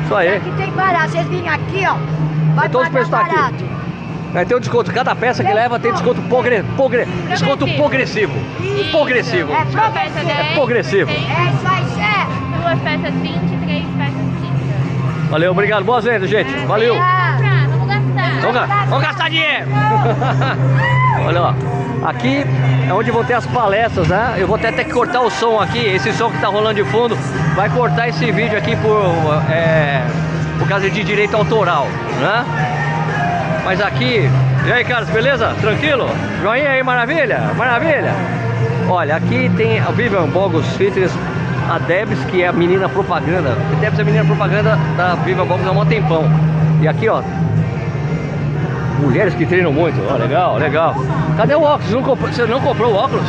[0.05, 0.37] isso aí.
[0.37, 1.09] aqui tem barato.
[1.09, 1.97] Vocês virem aqui, ó.
[2.55, 3.76] Vai É todos os pagar preços tá aqui.
[4.37, 4.93] Vai ter um desconto.
[4.93, 8.35] Cada peça que leva tem desconto progre, progre, desconto progressivo.
[8.91, 9.51] Progressivo.
[9.51, 10.27] É Uma peça progressivo.
[10.27, 11.11] 10, progressivo.
[11.11, 12.61] É Sérgio.
[12.61, 15.31] duas peças 20, três peças 30.
[15.31, 15.85] Valeu, obrigado.
[15.85, 16.51] Boas vendas, gente.
[16.67, 16.97] Valeu.
[16.97, 18.41] Vamos gastar.
[18.43, 19.67] Vamos, ga- vamos gastar dinheiro.
[21.27, 21.55] Olha ó.
[22.07, 22.45] Aqui
[22.89, 24.35] é onde vão ter as palestras, né?
[24.37, 25.79] Eu vou até ter que cortar o som aqui.
[25.79, 27.17] Esse som que tá rolando de fundo
[27.55, 29.03] vai cortar esse vídeo aqui por,
[29.51, 30.03] é,
[30.59, 31.89] por causa de direito autoral,
[32.21, 32.45] né?
[33.67, 34.31] Mas aqui.
[34.65, 35.53] E aí, Carlos, beleza?
[35.61, 36.09] Tranquilo?
[36.41, 37.41] Joinha aí, maravilha?
[37.57, 38.15] Maravilha?
[38.89, 41.11] Olha, aqui tem a Vivian Bogos Fitness,
[41.69, 43.57] a Debs, que é a menina propaganda.
[43.81, 46.31] Debs é a menina propaganda da Vivian Bogos há um tempão.
[46.81, 47.21] E aqui, ó,
[49.01, 49.97] mulheres que treinam muito.
[50.11, 50.95] Ó, legal, legal.
[51.37, 51.93] Cadê o óculos?
[51.93, 53.25] Não comprou- você não comprou o óculos?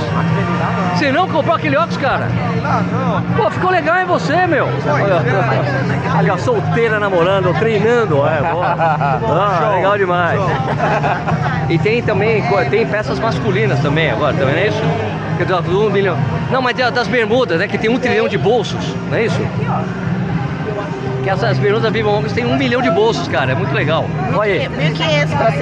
[0.96, 2.28] Você não comprou aquele óculos, cara?
[3.36, 4.66] Pô, ficou legal em você, meu.
[4.66, 5.22] Olha,
[6.18, 8.18] olha, solteira namorando, treinando.
[8.26, 8.38] É.
[9.30, 10.40] Ah, legal demais.
[11.70, 14.82] E tem também, tem peças masculinas também agora, também não é isso?
[15.38, 16.18] Que dá um milhão.
[16.52, 17.68] Não, mas das bermudas, né?
[17.68, 19.40] Que tem um trilhão de bolsos, não é isso?
[21.28, 23.52] Que essas bermudas Viva Longos tem um milhão de bolsos, cara.
[23.52, 24.06] É muito legal.
[24.34, 24.70] Olha aí.
[24.70, 25.54] 1.500 pra.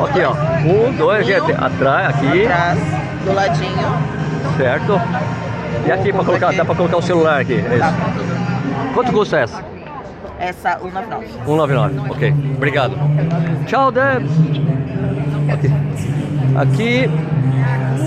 [0.00, 0.32] Ó, Aqui, ó.
[0.64, 1.52] Um, dois, gente.
[1.52, 2.46] Atrás, aqui.
[2.46, 2.78] Atrás,
[3.26, 3.88] do ladinho.
[4.56, 4.98] Certo.
[5.86, 7.62] E aqui pra colocar, dá pra colocar o celular aqui.
[7.70, 8.94] É isso.
[8.94, 9.62] Quanto custa essa?
[10.38, 11.26] Essa, 199.
[11.44, 12.10] 199.
[12.10, 12.34] Ok.
[12.56, 12.94] Obrigado.
[13.66, 14.30] Tchau, Debs.
[15.52, 15.72] Aqui.
[16.56, 17.10] Aqui.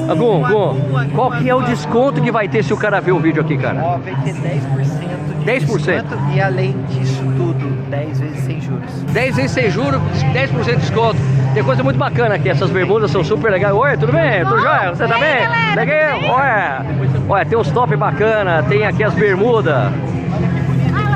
[0.10, 3.12] Ah, Gum, Gum, qual que é o desconto que vai ter se o cara ver
[3.12, 3.80] o vídeo aqui, cara?
[3.84, 5.11] Ó, vai ter 10% de
[5.46, 5.66] 10%?
[5.66, 8.92] desconto e além disso tudo, 10 vezes sem juros.
[9.12, 10.02] 10 vezes sem juros,
[10.34, 11.18] 10% de desconto.
[11.54, 13.74] Tem coisa muito bacana aqui, essas bermudas são super legais.
[13.74, 14.44] Oi, tudo bem?
[14.44, 14.90] Tudo jóia?
[14.96, 15.76] Você tá bem?
[15.76, 16.20] Legal?
[16.30, 16.86] Olha,
[17.28, 19.92] olha, tem uns top bacana, tem aqui as bermudas.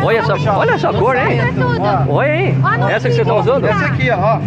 [0.04, 1.40] Olha essa, olha essa cor, hein?
[2.08, 2.58] Olha, hein?
[2.92, 3.66] Essa que você tá usando?
[3.66, 4.40] Essa aqui, ó.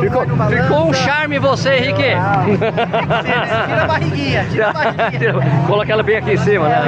[0.00, 2.02] Ficou, ficou um charme você, Henrique.
[2.02, 5.34] Tira a barriguinha, tira a barriguinha.
[5.66, 6.82] Coloca ela bem aqui em cima, né?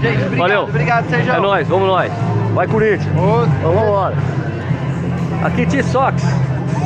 [0.00, 0.62] Gente, obrigado, Valeu.
[0.62, 1.32] obrigado, Sérgio.
[1.32, 2.12] É nóis, vamos nós.
[2.54, 3.04] Vai, Corinthians.
[3.14, 4.14] Vamos embora.
[5.44, 6.22] Aqui, T-Sox.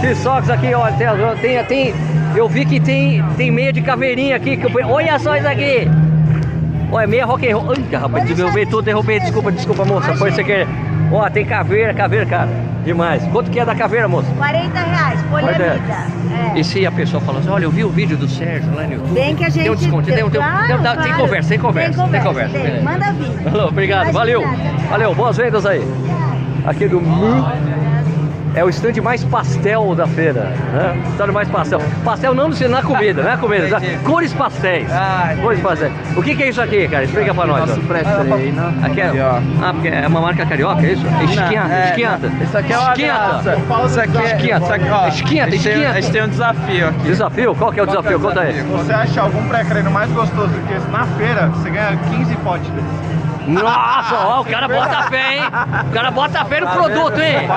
[0.01, 0.95] T-Sox aqui, olha,
[1.41, 1.95] tem, tem,
[2.37, 4.57] eu vi que tem, tem meia de caveirinha aqui.
[4.57, 5.89] Que eu, olha só isso aqui.
[6.93, 7.73] Olha, meia rock and roll.
[7.73, 9.21] Ai, rapaz, derrubei tudo, derrubei.
[9.21, 10.15] Desculpa, desculpa, moça.
[10.15, 10.69] Foi sem querer.
[11.13, 12.49] Ó, tem caveira, caveira, cara.
[12.85, 13.25] Demais.
[13.29, 14.29] Quanto que é da caveira, moça?
[14.37, 15.23] 40 reais, reais.
[15.31, 15.81] poliamida.
[16.55, 16.59] É.
[16.59, 18.93] E se a pessoa fala assim, olha, eu vi o vídeo do Sérgio lá no
[18.95, 19.15] YouTube.
[19.15, 19.63] Tem que a gente...
[19.63, 21.17] Tem um desconto, tem, tem, Claro, tem, um- tem claro.
[21.17, 21.89] conversa, tem conversa.
[21.91, 22.53] Tem conversa, conversa.
[22.53, 22.63] tem.
[22.63, 22.83] beleza.
[22.85, 23.51] Manda vir.
[23.51, 24.43] Falou, Obrigado, valeu.
[24.91, 25.83] Valeu, boas vendas aí.
[26.67, 27.01] Aqui do.
[28.55, 30.97] É o stand mais pastel da feira, né?
[31.13, 31.81] Stand mais pastel.
[32.05, 33.81] Pastel não na comida, não é comida, tá?
[34.05, 34.89] cores pastéis.
[35.43, 35.93] cores pastéis.
[36.17, 37.05] O que, que é isso aqui, cara?
[37.05, 37.69] Explica pra nós.
[37.69, 37.87] Nosso ó.
[37.89, 38.75] pré-treino.
[38.83, 39.41] Aqui é, Aqui, ó.
[39.63, 41.05] ah, porque é uma marca carioca, é isso?
[41.07, 42.33] É esquenta, É, esquenta.
[42.45, 43.57] Isso aqui é uma graça.
[43.87, 44.25] Isso aqui é...
[44.37, 45.91] Esquenta, isso aqui, ó, esquenta, a gente tem- esquenta.
[45.91, 47.03] A gente tem um desafio aqui.
[47.03, 47.55] Desafio?
[47.57, 48.21] Qual que é o desafio?
[48.21, 48.61] Conta aí.
[48.63, 52.69] Você acha algum pré-treino mais gostoso do que esse na feira, você ganha 15 potes
[52.71, 53.24] desse.
[53.47, 55.43] Nossa, ó, o cara bota fé, hein?
[55.89, 57.49] O cara bota fé no produto, hein?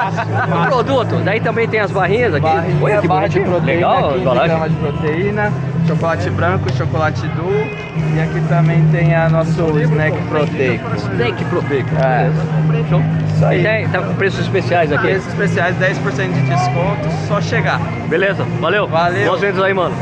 [0.49, 1.15] No produto.
[1.23, 2.43] Daí também tem as barrinhas aqui.
[2.45, 4.49] Barrinha, Olha que barra de proteína, Legal, 15 embalagem.
[4.49, 5.53] gramas de proteína,
[5.87, 10.99] chocolate branco, chocolate du e aqui também tem a nosso snack proteico.
[10.99, 11.89] Steak proteico.
[12.03, 12.29] É.
[13.35, 13.63] Isso aí.
[13.63, 15.07] Tem, tá com preços especiais aqui.
[15.07, 17.79] Preços especiais 10% de desconto, só chegar.
[18.09, 18.87] Beleza, valeu.
[18.87, 19.27] Valeu.
[19.27, 19.95] Boas vendas aí, mano.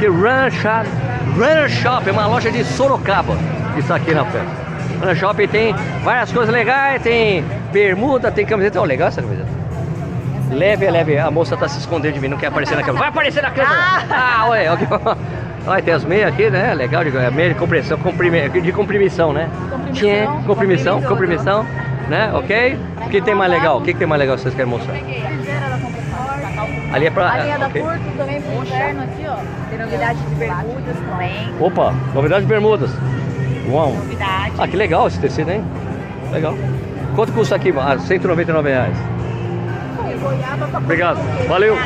[0.00, 0.88] Run Shop.
[1.36, 3.36] Runner Shop é uma loja de Sorocaba.
[3.76, 4.72] Isso aqui na festa.
[5.00, 8.80] Runner Shop tem várias coisas legais, tem bermuda, tem camiseta.
[8.80, 9.48] Ó, legal essa camiseta.
[10.50, 11.18] Leve, é leve.
[11.18, 12.98] A moça tá se escondendo de mim, não quer aparecer na câmera.
[12.98, 13.80] Vai aparecer na câmera!
[14.10, 14.88] Ah, ué, ok.
[15.66, 16.74] Olha, tem as meias aqui, né?
[16.74, 19.48] Legal, de, é meia de compressão, comprimi, de comprimição, né?
[19.92, 21.64] Tinha, comprimição, comprimição,
[22.08, 22.32] né?
[22.34, 22.78] Ok?
[23.06, 23.78] O que tem mais legal?
[23.78, 24.94] O que, tem mais legal que vocês querem mostrar?
[26.92, 27.32] Ali é pra.
[27.32, 27.80] A linha da ok.
[27.80, 29.36] curto também pro inverno aqui, ó.
[29.70, 31.54] Tem novidade de bermudas também.
[31.60, 32.90] Opa, novidade de bermudas.
[33.68, 33.92] Uau.
[33.92, 34.52] Novidade.
[34.58, 35.64] Ah, que legal esse tecido, hein?
[36.30, 36.54] Legal.
[37.14, 37.72] Quanto custa aqui?
[37.78, 38.96] Ah, 199 reais.
[40.76, 41.18] Obrigado.
[41.48, 41.76] Valeu.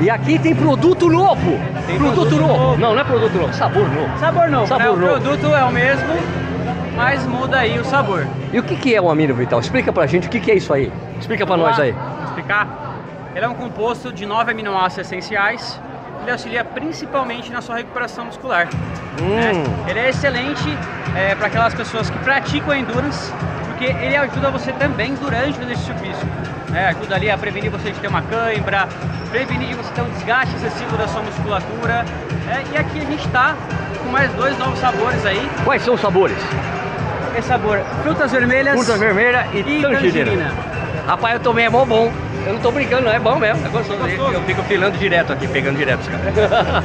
[0.00, 1.58] E aqui tem produto novo.
[1.98, 2.76] produto, novo.
[2.78, 4.18] Não, não é produto novo, sabor novo.
[4.18, 4.90] Sabor novo, Sabor né?
[4.90, 5.20] O novo.
[5.20, 6.08] produto é o mesmo,
[6.96, 8.26] mas muda aí o sabor.
[8.52, 9.60] E o que, que é o amino vital?
[9.60, 10.90] Explica pra gente o que, que é isso aí.
[11.18, 11.92] Explica pra nós aí.
[11.92, 12.96] Vou explicar?
[13.34, 15.78] Ele é um composto de nove aminoácidos essenciais.
[16.22, 18.66] Ele auxilia principalmente na sua recuperação muscular.
[19.20, 19.52] né?
[19.54, 19.64] Hum.
[19.88, 20.76] Ele é excelente
[21.38, 23.32] para aquelas pessoas que praticam endurance,
[23.66, 26.26] porque ele ajuda você também durante o exercício físico.
[26.68, 26.88] né?
[26.96, 28.88] Ajuda ali a prevenir você de ter uma cãibra,
[29.30, 32.04] prevenir de você ter um desgaste excessivo da sua musculatura.
[32.46, 32.64] né?
[32.72, 33.54] E aqui a gente está
[34.02, 35.50] com mais dois novos sabores aí.
[35.64, 36.36] Quais são os sabores?
[37.36, 39.96] Esse sabor, frutas vermelhas Fruta vermelha e, e tangerina.
[40.00, 40.52] tangerina.
[41.06, 42.12] Rapaz, eu tomei, é bom bom.
[42.46, 43.66] Eu não tô brincando, não, é bom mesmo.
[43.66, 43.98] É gostoso.
[43.98, 44.32] Gostoso.
[44.32, 46.84] Eu fico filando direto aqui, pegando direto os caras.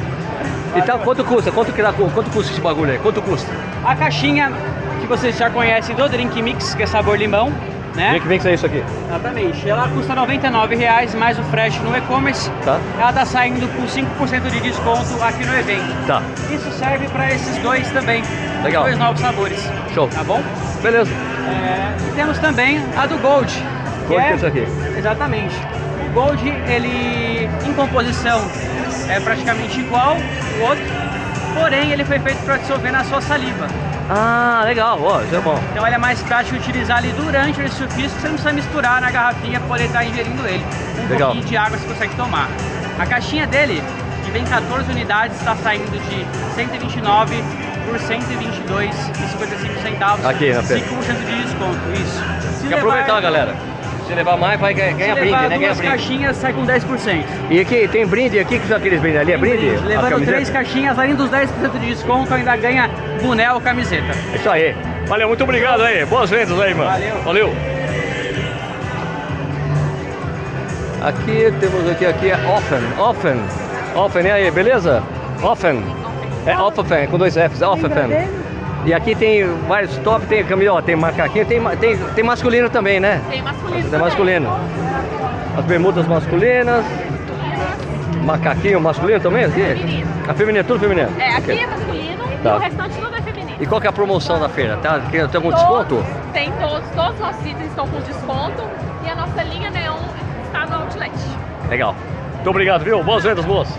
[0.76, 1.50] então, quanto custa?
[1.50, 2.98] Quanto, que dá, quanto custa esse bagulho aí?
[2.98, 3.50] Quanto custa?
[3.84, 4.52] A caixinha
[5.00, 7.52] que vocês já conhecem do Drink Mix, que é sabor limão,
[7.96, 8.20] né?
[8.26, 8.84] Vem que é isso aqui.
[9.08, 9.68] Exatamente.
[9.68, 12.50] Ela custa R$ 99,00 mais o frete no e-commerce.
[12.64, 12.78] Tá.
[12.98, 16.06] Ela tá saindo com 5% de desconto aqui no evento.
[16.06, 16.22] Tá.
[16.50, 18.22] Isso serve para esses dois também.
[18.62, 18.84] Legal.
[18.84, 19.70] Dois novos sabores.
[19.94, 20.08] Show.
[20.08, 20.42] Tá bom?
[20.82, 21.10] Beleza.
[21.10, 23.52] É, e temos também a do Gold.
[24.06, 24.66] Gold é isso aqui?
[24.96, 25.54] Exatamente.
[26.06, 28.40] O Gold, ele em composição
[29.08, 30.84] é praticamente igual o outro,
[31.54, 33.66] porém ele foi feito para dissolver na sua saliva.
[34.08, 34.98] Ah, legal.
[35.02, 35.58] Ó, isso é bom.
[35.72, 39.10] Então ele é mais prático utilizar ali durante o físico, você não precisa misturar na
[39.10, 40.64] garrafinha para poder estar ingerindo ele.
[40.98, 41.32] Um Legal.
[41.32, 42.48] pouquinho de água você consegue tomar.
[42.98, 43.82] A caixinha dele,
[44.24, 47.42] que vem 14 unidades, está saindo de 129
[47.84, 50.24] por 122,55 centavos.
[50.24, 50.84] Aqui na 5% feira.
[50.84, 52.22] de desconto, isso.
[52.60, 53.54] Se que aproveitar, galera.
[54.06, 55.58] Se levar mais, vai ganhar, ganha brinde, né?
[55.58, 55.82] Ganha brinde.
[55.82, 57.24] caixinhas, sai com 10%.
[57.50, 59.32] E aqui tem brinde aqui, que são aqueles brindes ali?
[59.32, 59.70] É brinde?
[59.76, 62.88] A Levando três caixinhas, além dos 10% de desconto, ainda ganha
[63.20, 64.12] boné ou camiseta.
[64.32, 64.76] É isso aí.
[65.08, 66.04] Valeu, muito obrigado aí.
[66.04, 66.90] Boas vendas aí, mano.
[66.90, 67.22] Valeu.
[67.22, 67.56] Valeu.
[71.02, 73.40] Aqui temos aqui, aqui é Offen, Offen,
[73.94, 75.02] Offen, e aí, beleza?
[75.42, 75.84] Offen,
[76.46, 78.35] é Offen, com dois Fs, Offen.
[78.86, 83.00] E aqui tem vários top, tem camisa, ó, tem macaquinho, tem, tem, tem masculino também,
[83.00, 83.20] né?
[83.28, 84.00] Tem masculino Tem também.
[84.06, 84.60] masculino.
[85.58, 86.84] As bermudas masculinas,
[88.22, 89.60] macaquinho masculino também aqui?
[89.60, 90.06] Feminino.
[90.28, 91.08] A feminina, tudo feminino?
[91.18, 91.58] É, aqui Ok.
[91.62, 92.52] é masculino Tá.
[92.52, 93.56] e o restante tudo é feminino.
[93.58, 94.76] E qual que é a promoção da feira?
[94.76, 95.00] Tá?
[95.10, 96.04] Tem algum Todos- desconto?
[96.32, 98.62] Tem todos, todos os nossos itens estão com desconto
[99.04, 99.96] e a nossa linha Neon
[100.44, 101.12] está no outlet.
[101.68, 101.94] Legal.
[102.34, 103.02] Muito obrigado, viu?
[103.02, 103.76] Boas vendas, moço.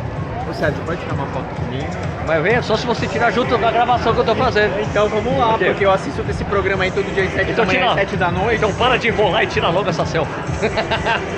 [0.50, 1.86] Ô Sérgio, pode tirar uma foto comigo?
[2.26, 4.80] Mas venha só se você tirar junto com a gravação que eu tô fazendo.
[4.82, 7.72] Então vamos lá, porque eu assisto desse programa aí todo dia às 7 Então da
[7.72, 7.92] manhã, tira.
[7.92, 8.56] às 7 da noite.
[8.58, 10.32] Então para de enrolar e tira logo essa selfie.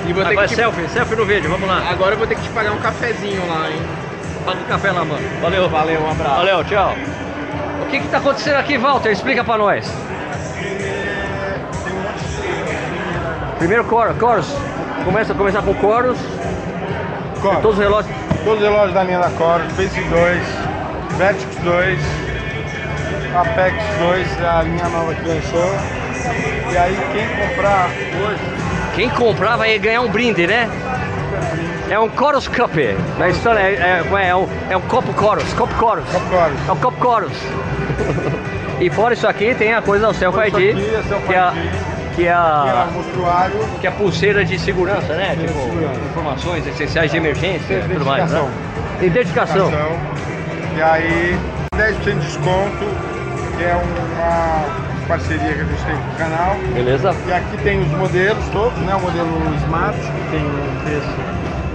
[0.08, 1.84] E vou ter Vai, que te- selfie, selfie no vídeo, vamos lá.
[1.90, 3.82] Agora eu vou ter que te pagar um cafezinho lá, hein?
[4.46, 5.22] Paga o café lá, mano.
[5.42, 5.70] Valeu.
[5.70, 6.36] Valeu, um abraço.
[6.36, 6.96] Valeu, tchau.
[7.84, 9.12] O que que tá acontecendo aqui, Walter?
[9.12, 9.92] Explica pra nós.
[13.58, 14.48] Primeiro coro, Chorus.
[15.04, 16.18] Começa a começar com Chorus.
[17.42, 18.16] Cor, Todos os relógios.
[18.44, 20.42] Todos os relógios da linha da Cor, Basic 2,
[21.18, 22.00] Vertix 2,
[23.36, 25.76] Apex 2, é a linha nova que lançou.
[26.72, 27.90] E aí quem comprar
[28.24, 28.40] hoje,
[28.96, 30.70] Quem comprar vai ganhar um brinde, né?
[31.90, 32.76] É um Chorus Cup.
[33.18, 35.52] Na história é, é, é um, é um copo Chorus.
[35.54, 36.06] Copo Chorus.
[36.68, 37.38] É um copo Chorus.
[38.80, 41.40] e fora isso aqui tem a coisa do Self ID, aqui é Self que é
[41.40, 41.89] a, ID,
[42.20, 43.60] que é a, que é mostruário.
[43.80, 45.36] que é a pulseira de segurança, né?
[45.40, 46.00] Tipo, segurança.
[46.12, 48.52] informações essenciais de emergência e tudo mais, né?
[49.02, 49.72] Identificação.
[50.76, 51.40] E aí,
[51.76, 52.86] 10% de desconto,
[53.58, 56.56] que é uma parceria que a gente tem com o canal.
[56.74, 57.16] Beleza?
[57.28, 58.96] E aqui tem os modelos todos, né?
[58.96, 61.08] O modelo Smart, que tem um preço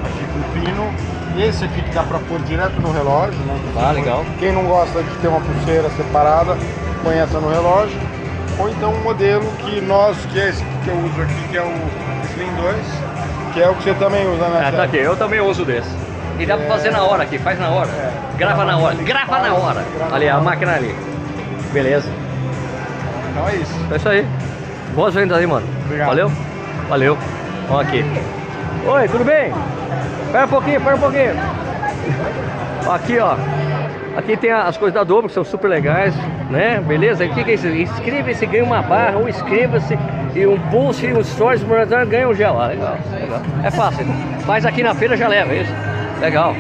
[0.05, 0.95] aqui com pino.
[1.37, 3.59] Esse aqui que dá pra pôr direto no relógio, né?
[3.77, 4.25] Ah, legal.
[4.39, 6.57] Quem não gosta de ter uma pulseira separada,
[7.03, 7.99] põe essa no relógio.
[8.59, 11.63] Ou então um modelo que nós, que é esse que eu uso aqui, que é
[11.63, 11.73] o
[12.31, 12.77] Slim 2,
[13.53, 14.65] que é o que você também usa, né?
[14.67, 15.91] Ah, tá aqui, eu também uso desse.
[16.39, 17.89] E dá pra fazer na hora aqui, faz na hora.
[18.37, 19.85] Grava na hora, grava na hora.
[20.13, 20.95] Ali, a máquina ali.
[21.73, 22.09] Beleza.
[23.31, 23.75] Então é isso.
[23.91, 24.27] É isso aí.
[24.95, 25.67] Boas vendas aí, mano.
[25.85, 26.09] Obrigado.
[26.09, 26.33] Valeu?
[26.89, 27.19] Valeu.
[27.69, 28.05] Vamos aqui.
[28.87, 29.53] Oi, tudo bem?
[30.27, 31.35] Espera um pouquinho, espera um pouquinho.
[32.93, 33.37] Aqui, ó.
[34.17, 36.15] Aqui tem as coisas da Dobro, que são super legais,
[36.51, 36.81] né?
[36.87, 37.25] Beleza?
[37.25, 37.67] O que, que é isso?
[37.67, 39.99] Inscreva-se, ganha uma barra, ou inscreva-se
[40.35, 41.65] e um post e um stories,
[42.09, 42.61] ganha um gel.
[42.61, 43.43] Ah, legal, legal.
[43.63, 44.07] É fácil.
[44.47, 45.73] Faz aqui na feira já leva, é isso?
[46.21, 46.55] Legal.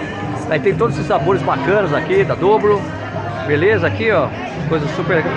[0.50, 2.80] Aí tem todos esses sabores bacanas aqui da Dobro.
[3.46, 3.86] Beleza?
[3.86, 4.28] Aqui, ó.
[4.68, 5.32] Coisa super legal.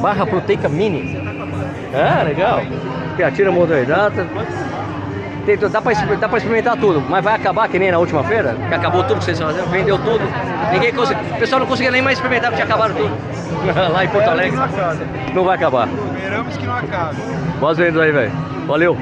[0.00, 1.16] Barra proteica mini.
[1.94, 2.60] Ah, legal.
[3.16, 4.26] Creatina monohidrata.
[5.44, 8.56] Tem, dá, pra, dá pra experimentar tudo, mas vai acabar que nem na última feira,
[8.68, 10.22] que acabou tudo que vocês faziam, vendeu tudo.
[10.72, 11.22] Ninguém conseguiu.
[11.34, 13.12] O pessoal não conseguia nem mais experimentar porque acabado tudo.
[13.92, 14.58] Lá em Porto Alegre.
[15.34, 15.88] Não vai acabar.
[16.16, 17.16] Esperamos que não acabe.
[17.60, 18.32] Boas vendas aí, velho.
[18.66, 18.96] Valeu.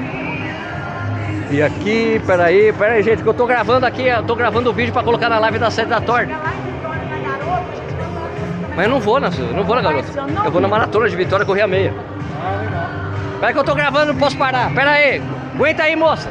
[1.49, 4.91] E aqui, peraí, peraí, gente, que eu tô gravando aqui, eu tô gravando o vídeo
[4.91, 6.33] pra colocar na live da sede da torta.
[8.75, 10.07] Mas eu não vou, na, eu não vou na garota.
[10.43, 11.93] Eu vou na maratona de Vitória correr a meia.
[13.39, 14.73] Peraí que eu tô gravando, não posso parar.
[14.73, 15.21] Pera aí.
[15.55, 16.29] Aguenta aí, moça.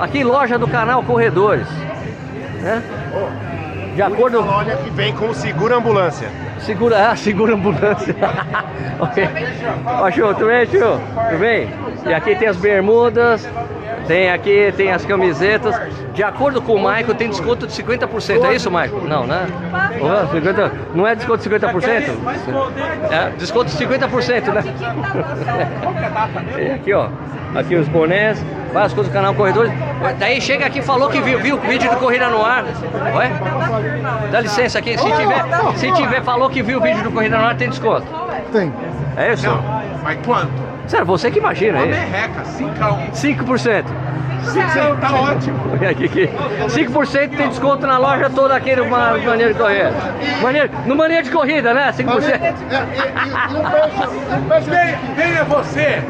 [0.00, 1.68] Aqui, loja do canal Corredores.
[2.60, 2.82] Né?
[3.94, 4.44] De acordo.
[4.44, 6.28] Olha que vem com segura ambulância.
[6.60, 8.14] Segura, ah, segura ambulância.
[8.98, 9.28] ok.
[9.86, 11.00] Ó, tudo bem, tio?
[11.28, 11.68] Tudo bem?
[12.04, 13.48] E aqui tem as bermudas,
[14.08, 15.78] tem aqui, tem as camisetas.
[16.14, 18.44] De acordo com o Michael, tem desconto de 50%.
[18.44, 19.04] É isso, Michael?
[19.04, 19.46] Não, né?
[20.00, 22.16] Ó, 50, não é desconto de 50%?
[23.10, 24.64] É, desconto de 50%, né?
[26.58, 27.08] E aqui, ó.
[27.54, 29.72] Aqui os bonés, várias coisas do canal Corredores.
[30.18, 32.64] Daí chega aqui e falou que viu, viu o vídeo do Corrida no Ar.
[33.14, 33.30] Ué?
[34.30, 35.44] Dá licença aqui, se tiver,
[35.76, 38.06] se tiver, falou que viu o vídeo do Corrida no Ar, tem desconto.
[38.52, 38.72] Tem.
[39.16, 39.48] É isso?
[40.02, 40.67] Mas quanto?
[40.88, 41.90] Sério, você que imagina Uma aí.
[41.90, 42.98] merreca, cincão.
[43.12, 43.84] 5%.
[44.44, 45.58] Cincão, tá ótimo.
[45.78, 46.30] Olha aqui, aqui.
[46.68, 49.92] 5% tem desconto na loja toda aqui no Ma- Maneiro de Corrida.
[50.42, 51.92] Maneiro, no Maneiro de Corrida, né?
[51.92, 52.54] 5%.
[54.64, 56.02] Vem, venha você.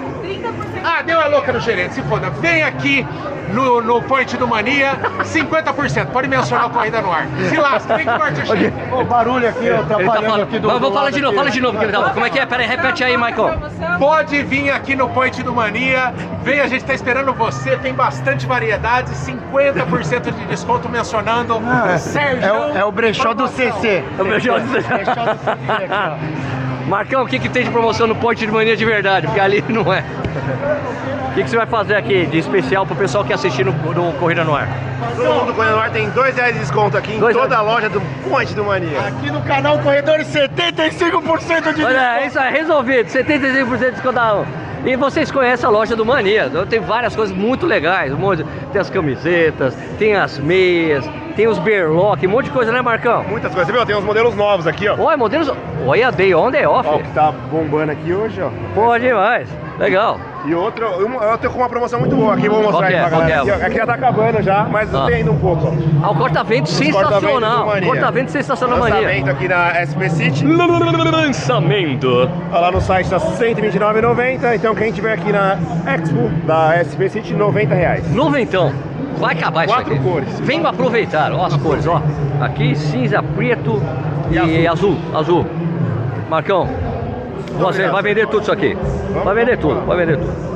[0.91, 2.31] Ah, deu a louca no gerente, se foda.
[2.31, 3.07] Vem aqui
[3.53, 6.07] no, no Point do Mania, 50%.
[6.07, 7.27] Pode mencionar a corrida no ar.
[7.51, 8.73] Se lasca, vem que corte a cheque.
[8.93, 10.43] O barulho aqui, ó, Ele tá atrapalhando falando.
[10.45, 11.79] aqui do vou falar de novo, fala de novo.
[11.79, 12.47] que ele tá- Como é que é?
[12.47, 13.59] Pera aí, repete aí, Michael.
[13.99, 16.15] Pode vir aqui no Point do Mania.
[16.43, 17.77] Vem, a gente tá esperando você.
[17.77, 19.11] Tem bastante variedade.
[19.11, 21.61] 50% de desconto mencionando
[21.99, 22.45] Sérgio.
[22.45, 24.03] É o, é o brechó do CC.
[24.19, 24.89] É o brechó do CC.
[24.89, 26.68] Brechó do CC aqui, ó.
[26.89, 29.27] Marcão, o que, que tem de promoção no Ponte de Mania de verdade?
[29.27, 30.03] Porque ali não é.
[31.31, 34.13] O que, que você vai fazer aqui de especial pro pessoal que assistir no, no
[34.15, 34.69] Corrida no Ar?
[35.15, 37.69] Todo mundo Corrida no Ar tem dois reais de desconto aqui em Dois toda reais.
[37.69, 39.01] a loja do Ponte do Mania.
[39.01, 44.19] Aqui no canal Corredores 75% de Olha, isso é resolvido, 75% de desconto.
[44.85, 48.81] E vocês conhecem a loja do Mania, tem várias coisas muito legais, um monte, tem
[48.81, 51.05] as camisetas, tem as meias,
[51.39, 53.23] tem os berlock, um monte de coisa, né Marcão?
[53.23, 53.69] Muitas coisas.
[53.69, 53.87] Você viu?
[53.87, 54.97] Tem uns modelos novos aqui, ó.
[54.99, 55.49] Olha, modelos,
[55.87, 56.89] olha, day on, day off.
[56.89, 58.51] Ó, o que tá bombando aqui hoje, ó.
[58.75, 59.49] Pô, demais,
[59.79, 60.19] legal.
[60.45, 63.01] E outro, um- eu tô com uma promoção muito boa aqui, vou mostrar aqui é?
[63.03, 63.27] pra galera.
[63.29, 63.53] Qual que é?
[63.55, 63.67] Aqui, ó.
[63.67, 65.07] Aqui já tá acabando já, mas Ah.
[65.07, 65.73] tem ainda um pouco, ó.
[66.03, 68.97] Ah, o corta-vento sensacional, corta-vento sensacional Mania.
[68.97, 70.45] Lançamento aqui na SP City.
[70.45, 72.29] Lançamento.
[72.51, 74.57] Tá lá no site tá R$ 129,90.
[74.57, 78.13] Então quem tiver aqui na Expo da SP City, 90 reais.
[78.13, 78.73] Noventão.
[79.19, 80.03] Vai acabar isso Quatro aqui.
[80.03, 80.41] cores.
[80.41, 82.01] Vem aproveitar, ó as cores, ó.
[82.41, 83.83] Aqui cinza, preto
[84.31, 84.97] e, azul.
[85.15, 85.45] azul.
[86.29, 86.69] Marcão,
[87.59, 88.77] você vai vender tudo isso aqui.
[89.25, 90.49] Vai vender tudo, vai vender tudo.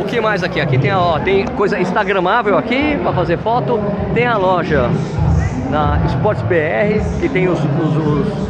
[0.00, 0.60] O que mais aqui?
[0.60, 3.80] Aqui tem, ó, tem coisa instagramável aqui para fazer foto.
[4.14, 4.90] Tem a loja
[5.70, 8.48] na Sports BR, que tem os, os, os-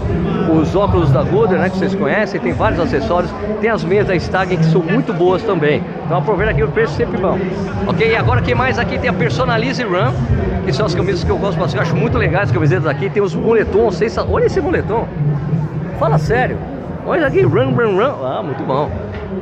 [0.50, 3.30] os óculos da Gooder, né, que vocês conhecem, tem vários acessórios.
[3.60, 5.82] Tem as meias da Stag que são muito boas também.
[6.06, 7.38] Então aproveita aqui o preço sempre bom.
[7.86, 10.12] Ok, e agora quem mais aqui tem a Personalize Run,
[10.64, 13.10] que são as camisas que eu gosto bastante, eu acho muito legais as camisetas aqui.
[13.10, 15.06] Tem os moletons, sensa- olha esse moletom.
[15.98, 16.56] Fala sério.
[17.06, 18.24] Olha aqui, run, run, run.
[18.24, 18.90] Ah, muito bom.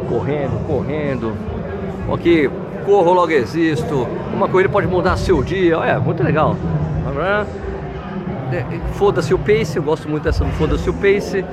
[0.09, 1.33] correndo, correndo.
[2.13, 2.51] Aqui,
[2.85, 4.07] corro logo existo.
[4.35, 5.77] Uma corrida pode mudar seu dia.
[5.77, 6.57] É, muito legal.
[8.53, 11.45] É, Foda-se o pace, eu gosto muito dessa do Foda-se o pace.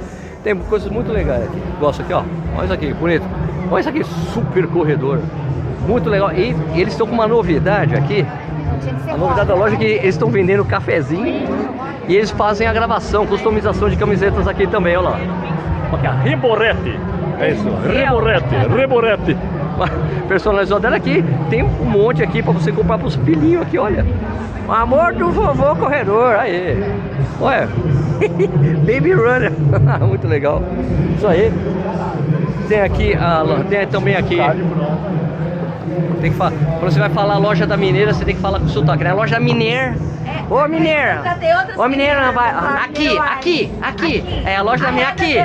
[0.44, 1.62] Tem coisas muito legais aqui.
[1.80, 2.24] Gosto aqui, ó.
[2.56, 3.26] Olha isso aqui, bonito.
[3.72, 5.20] Olha isso aqui, super corredor.
[5.88, 6.32] Muito legal.
[6.34, 8.26] E eles estão com uma novidade aqui.
[9.08, 11.48] A novidade da loja é que eles estão vendendo cafezinho
[12.08, 15.20] e eles fazem a gravação, customização de camisetas aqui também, olha lá.
[15.94, 17.00] Aqui, a Riborete.
[17.40, 19.38] É isso, Riborete, Riborete.
[20.28, 24.06] Personalizou dela aqui, tem um monte aqui para você comprar pros filhinhos aqui, olha.
[24.68, 26.84] O amor do vovô corredor, aí.
[27.42, 27.68] Olha,
[28.86, 29.52] Baby Runner,
[30.08, 30.62] muito legal.
[31.18, 31.52] Isso aí.
[32.68, 34.38] Tem aqui, a, tem também aqui.
[36.22, 38.68] Tem que falar, quando você vai falar loja da mineira, você tem que falar com
[38.70, 39.12] sotaque, né?
[39.14, 39.96] Loja mineira.
[40.54, 41.24] Ô mineira!
[41.76, 42.52] Ô mineira, vai.
[42.86, 44.24] Aqui, aqui, aqui.
[44.46, 45.40] É a loja da mineira aqui.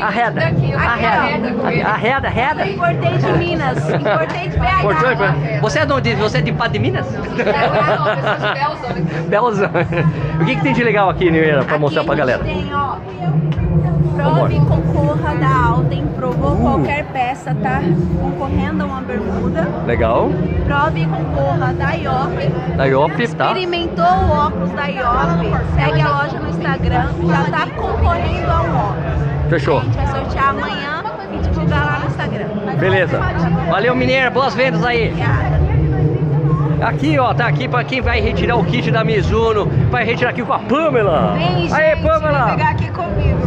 [0.00, 0.40] Arreda.
[0.78, 1.88] Arreda.
[1.88, 2.64] Arreda, arreda.
[2.68, 3.76] Importei de Minas.
[3.90, 5.60] Importei de BH.
[5.60, 6.14] Você é de onde?
[6.14, 7.08] Você é de Pá de Minas?
[9.28, 9.70] Belzão.
[10.40, 12.44] O que, que tem de legal aqui, Mineira, pra mostrar pra galera?
[12.44, 12.94] Tem, ó.
[14.14, 17.80] Prove e concorra da Alden, provou qualquer peça, tá
[18.20, 19.68] concorrendo a uma bermuda.
[19.86, 20.30] Legal.
[20.64, 22.76] Prove e concorra da IOP.
[22.76, 23.46] Da IOP, tá?
[23.46, 25.74] Experimentou o óculos da IOP.
[25.74, 29.24] Segue a loja no Instagram, já tá concorrendo a um óculos.
[29.50, 29.78] Fechou.
[29.78, 32.46] A gente vai sortear amanhã e divulgar lá no Instagram.
[32.78, 33.20] Beleza.
[33.70, 34.30] Valeu, Mineira.
[34.30, 35.12] Boas vendas aí.
[36.84, 39.66] Aqui, ó, tá aqui pra quem vai retirar o kit da Mizuno.
[39.90, 41.32] Vai retirar aqui com a Pamela.
[41.32, 42.44] Vem, Aê, gente, Pamela.
[42.44, 43.38] vem pegar aqui comigo.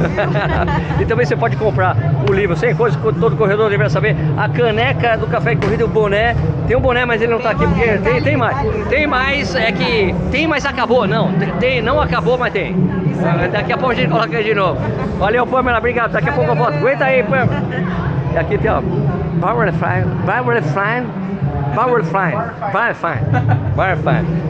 [1.00, 1.96] e também você pode comprar
[2.28, 4.16] o livro, sem coisa que todo corredor deveria saber.
[4.36, 6.36] A caneca do Café e Corrida, o boné.
[6.68, 8.58] Tem um boné, mas ele não tá aqui porque tem, tem mais.
[8.90, 11.08] Tem mais, é que tem, mas acabou.
[11.08, 12.76] Não, tem, não acabou, mas tem.
[13.52, 14.80] Daqui a pouco a gente coloca de novo.
[15.20, 16.12] Valeu, Pamela, obrigado.
[16.12, 16.74] Daqui a pouco eu volto.
[16.74, 17.62] Aguenta aí, Pamela.
[18.34, 18.82] E aqui tem, ó,
[19.40, 21.08] Power Fine, Power Fine,
[21.76, 24.48] Power Fine, Power Fine, Power Fine.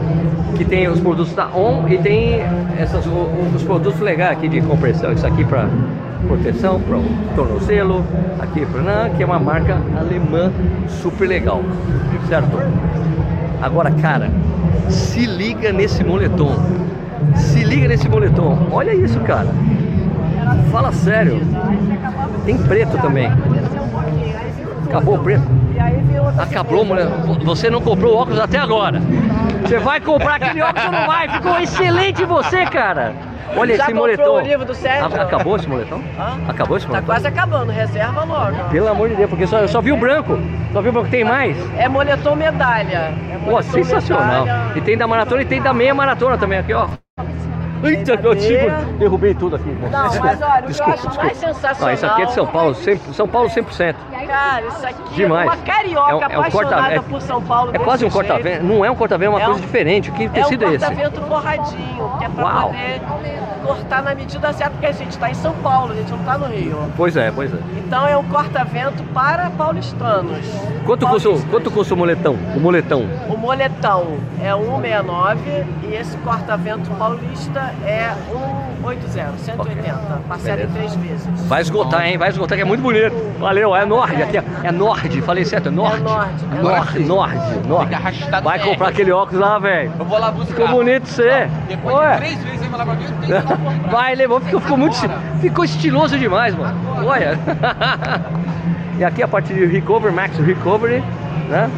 [0.56, 2.40] Que tem os produtos da ON e tem
[2.78, 3.04] essas,
[3.54, 5.12] os produtos legais aqui de compressão.
[5.12, 5.68] Isso aqui para
[6.26, 7.04] proteção, para o
[7.36, 8.04] tornozelo,
[8.40, 10.50] aqui para que é uma marca alemã
[10.88, 11.62] super legal,
[12.28, 12.58] certo?
[13.62, 14.30] Agora, cara,
[14.88, 16.56] se liga nesse moletom.
[17.34, 18.68] Se liga nesse moletom.
[18.70, 19.48] Olha isso, cara.
[20.70, 21.40] Fala sério.
[22.44, 23.30] Tem preto também.
[24.86, 25.57] Acabou o preto?
[26.38, 27.06] Acabou, mulher.
[27.44, 29.00] Você não comprou o óculos até agora.
[29.62, 31.28] Você vai comprar aquele óculos ou não vai?
[31.28, 33.12] Ficou excelente você, cara.
[33.56, 34.34] Olha Já esse moletom.
[34.36, 35.20] o livro do Sérgio?
[35.20, 36.02] Acabou esse moletom?
[36.46, 37.06] Acabou esse Tá moletom?
[37.06, 38.56] quase acabando, reserva logo.
[38.70, 40.38] Pelo amor de Deus, porque só, eu só vi o branco.
[40.72, 41.08] Só vi o branco.
[41.08, 41.56] Tem mais?
[41.78, 43.12] É moletom medalha.
[43.32, 44.44] É Pô, moletom sensacional.
[44.44, 44.72] medalha.
[44.76, 46.88] E tem da maratona e tem da meia maratona também aqui, ó.
[47.82, 49.70] Eita, eu tipo, derrubei tudo aqui.
[49.90, 51.22] Não, mas olha, o que eu Desculpa, acho desculpa.
[51.24, 51.88] mais sensacional.
[51.88, 53.94] Ah, isso aqui é de São Paulo, 100, São Paulo 100%.
[54.28, 55.46] Cara, isso aqui Demais.
[55.48, 57.70] é uma carioca É um- é um corta- é- por São Paulo.
[57.74, 58.62] É quase um corta-vento.
[58.62, 60.10] Não é um corta-vento, é uma É coisa um- diferente.
[60.12, 60.78] Que É um tecido é esse?
[60.86, 62.68] corta-vento forradinho, que é pra Uau.
[62.68, 63.00] poder
[63.66, 66.36] cortar na medida certa, porque a gente tá em São Paulo, a gente não tá
[66.38, 66.78] no Rio.
[66.96, 67.56] Pois é, pois é.
[67.78, 70.46] Então é um corta-vento para paulistanos.
[70.84, 72.36] Quanto custa, o- quanto custa o moletão?
[72.54, 73.06] O moletão?
[73.28, 78.10] O moletão é 169 e esse corta-vento paulista é
[78.80, 80.20] 180, 180.
[80.28, 81.26] Parcela em três vezes.
[81.46, 82.16] Vai esgotar, hein?
[82.16, 83.14] Vai esgotar, que é muito bonito.
[83.38, 83.84] Valeu, é
[84.18, 84.38] Nord.
[84.38, 84.66] Ó.
[84.66, 85.22] é Nord.
[85.22, 85.96] Falei certo, é Nord.
[85.96, 87.90] É Nord, é Nord, Nord, Nord.
[88.42, 89.92] Vai comprar aquele óculos lá, velho.
[89.98, 90.54] Eu vou lá buscar.
[90.54, 91.48] Ficou bonito você.
[91.68, 92.12] Depois Ué.
[92.12, 93.90] de três vezes aí falar pra mim, eu tenho lá.
[93.90, 94.96] Vai, levou, ficou, ficou muito.
[95.40, 96.76] Ficou estiloso demais, mano.
[97.06, 97.38] Olha.
[98.98, 101.02] e aqui a parte de Recovery, Max Recovery,
[101.48, 101.70] né?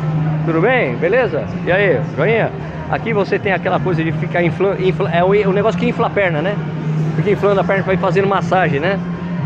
[0.45, 0.97] Tudo bem?
[0.97, 1.45] Beleza?
[1.67, 2.51] E aí, joinha?
[2.91, 4.77] Aqui você tem aquela coisa de ficar inflando.
[5.13, 6.57] é o, o negócio que infla a perna, né?
[7.17, 8.99] Fica inflando a perna pra ir fazendo massagem, né?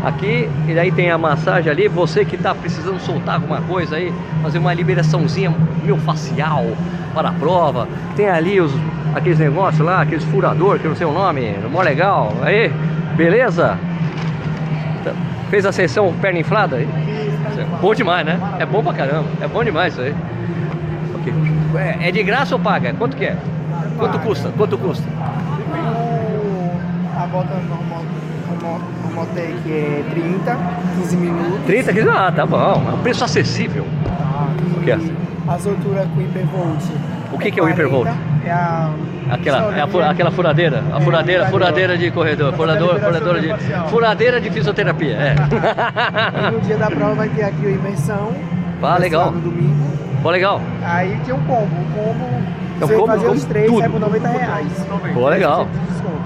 [0.03, 4.13] Aqui, e daí tem a massagem ali, você que tá precisando soltar alguma coisa aí,
[4.43, 5.51] fazer uma liberaçãozinha
[5.83, 6.65] meu facial
[7.13, 7.87] para a prova.
[8.15, 8.71] Tem ali os,
[9.15, 12.33] aqueles negócios lá, aqueles furador, que eu não sei o nome, mó legal.
[12.43, 12.71] Aí,
[13.15, 13.79] beleza?
[15.03, 15.11] Tá.
[15.49, 16.87] Fez a sessão perna inflada aí?
[17.81, 18.39] Bom demais, né?
[18.59, 20.15] É bom pra caramba, é bom demais isso aí.
[21.15, 21.33] Ok.
[21.75, 22.93] É, é de graça ou paga?
[22.93, 23.37] Quanto que é?
[23.97, 24.51] Quanto custa?
[24.55, 25.07] Quanto custa?
[27.17, 28.03] A volta normal,
[29.27, 30.57] take é 30,
[30.97, 31.65] 15 minutos.
[31.65, 32.15] 30 quilos?
[32.15, 32.83] Ah, tá bom.
[32.89, 33.85] É um preço acessível.
[34.77, 34.99] O que é?
[35.47, 36.81] A soltura com hipervolt.
[37.31, 38.07] O que que é o hipervolt?
[38.45, 38.89] É a...
[39.31, 43.55] Aquela, é a fu- aquela furadeira, a furadeira, furadeira de corredor, furador, furadora de,
[43.89, 45.35] furadeira de fisioterapia, é.
[46.47, 48.31] E no dia da prova vai ter aqui a imersão.
[48.83, 49.31] Ah, legal.
[49.31, 49.83] No domingo.
[50.21, 50.61] Pô, legal.
[50.83, 51.65] Aí tem um combo.
[51.65, 52.25] O combo,
[52.79, 53.79] É um você combo fazer com os três, tudo.
[53.79, 54.85] sai por 90 reais.
[55.15, 55.67] Pô, legal.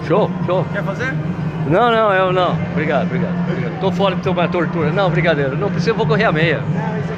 [0.05, 0.65] Show, show.
[0.73, 1.13] Quer fazer?
[1.70, 2.57] Não, não, eu não.
[2.72, 3.34] Obrigado, obrigado.
[3.47, 3.80] obrigado.
[3.80, 4.91] Tô fora de tomar tortura.
[4.91, 5.55] Não, brincadeira.
[5.55, 6.61] Não precisa, vou correr a meia.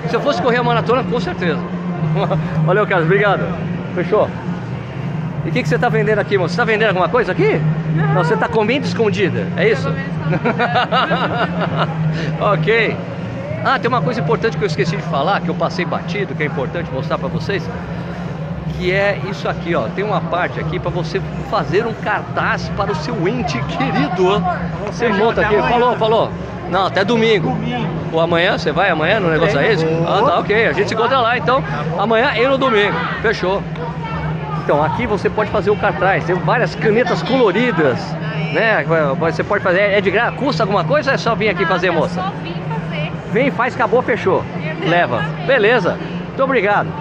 [0.09, 1.59] Se eu fosse correr a maratona, com certeza.
[2.65, 3.07] Valeu, Carlos.
[3.07, 3.43] Obrigado.
[3.95, 4.29] Fechou?
[5.45, 6.53] E o que, que você tá vendendo aqui, moço?
[6.53, 7.59] Você tá vendendo alguma coisa aqui?
[7.95, 9.47] Não, você tá comendo escondida.
[9.55, 9.89] É isso?
[12.39, 12.97] ok.
[13.63, 16.43] Ah, tem uma coisa importante que eu esqueci de falar, que eu passei batido, que
[16.43, 17.67] é importante mostrar para vocês,
[18.81, 19.83] que é isso aqui, ó.
[19.89, 21.21] Tem uma parte aqui para você
[21.51, 24.43] fazer um cartaz para o seu ente querido.
[24.87, 25.55] Você monta aqui.
[25.55, 26.31] Falou, falou.
[26.71, 27.55] Não, até domingo.
[28.11, 29.75] Ou amanhã, você vai amanhã no negócio aí?
[30.07, 30.67] Ah, tá, ok.
[30.67, 31.63] A gente se encontra lá, então.
[31.95, 32.97] Amanhã e no domingo.
[33.21, 33.61] Fechou.
[34.63, 36.23] Então, aqui você pode fazer o cartaz.
[36.23, 37.99] Tem várias canetas coloridas,
[38.51, 38.83] né?
[39.19, 39.81] Você pode fazer.
[39.81, 40.31] É de graça?
[40.31, 42.15] Custa alguma coisa ou é só vir aqui fazer, moça?
[42.15, 43.11] Só vim fazer.
[43.31, 44.43] Vem, faz, acabou, fechou.
[44.87, 45.23] Leva.
[45.45, 45.99] Beleza.
[46.29, 47.00] Muito obrigado.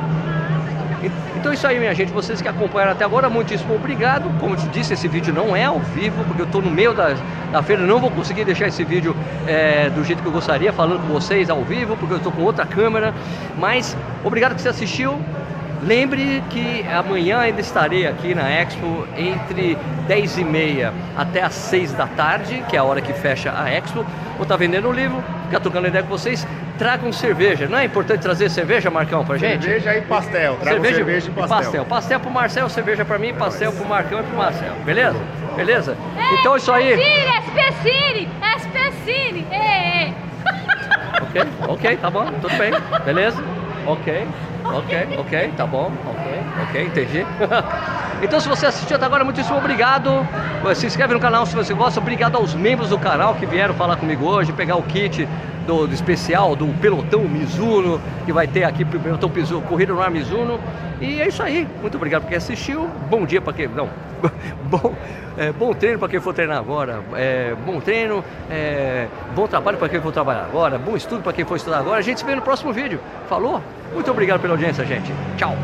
[1.40, 2.12] Então é isso aí, minha gente.
[2.12, 4.28] Vocês que acompanharam até agora, muitíssimo obrigado.
[4.38, 6.92] Como eu te disse, esse vídeo não é ao vivo, porque eu estou no meio
[6.92, 7.14] da,
[7.50, 7.82] da feira.
[7.82, 9.16] Não vou conseguir deixar esse vídeo
[9.46, 12.42] é, do jeito que eu gostaria, falando com vocês ao vivo, porque eu estou com
[12.42, 13.14] outra câmera.
[13.58, 15.18] Mas obrigado que você assistiu.
[15.82, 21.92] Lembre que amanhã ainda estarei aqui na Expo entre 10 e meia até as 6
[21.92, 24.04] da tarde, que é a hora que fecha a Expo.
[24.34, 26.46] Vou estar vendendo o livro, ficar trocando ideia com vocês.
[26.76, 27.66] Tragam cerveja.
[27.66, 29.64] Não é importante trazer cerveja, Marcão, pra gente?
[29.64, 30.56] Cerveja e pastel.
[30.56, 31.48] Trago cerveja, e pastel.
[31.48, 31.84] pastel.
[31.84, 34.72] Pastel pro Marcel, cerveja pra mim, pastel pro Marcão e pro Marcel.
[34.84, 35.18] Beleza?
[35.56, 35.96] Beleza?
[36.38, 36.96] Então é isso aí.
[36.96, 39.46] Cine, SP Cine, SP Cine.
[39.50, 40.14] Ei, ei.
[41.22, 42.72] Ok, ok, tá bom, tudo bem.
[43.04, 43.42] Beleza?
[43.86, 44.26] Ok,
[44.68, 47.34] ok, ok, tá bom, ok, ok, entendi.
[48.22, 50.10] Então se você assistiu até agora, muitíssimo obrigado.
[50.74, 52.00] Se inscreve no canal se você gosta.
[52.00, 55.26] Obrigado aos membros do canal que vieram falar comigo hoje, pegar o kit
[55.66, 60.02] do, do especial do pelotão Mizuno, que vai ter aqui pro pelotão Mizuno, Corrida no
[60.02, 60.60] Ar Mizuno.
[61.00, 61.66] E é isso aí.
[61.80, 62.88] Muito obrigado por quem assistiu.
[63.08, 63.68] Bom dia para quem.
[63.68, 63.88] Não.
[64.64, 64.94] Bom,
[65.36, 67.00] é, bom treino para quem for treinar agora.
[67.14, 68.22] É, bom treino.
[68.50, 70.78] é, bom trabalho para quem for trabalhar agora.
[70.78, 71.98] Bom estudo para quem for estudar agora.
[71.98, 73.00] A gente se vê no próximo vídeo.
[73.28, 73.62] Falou?
[73.94, 75.10] Muito obrigado pela audiência, gente.
[75.36, 75.56] Tchau.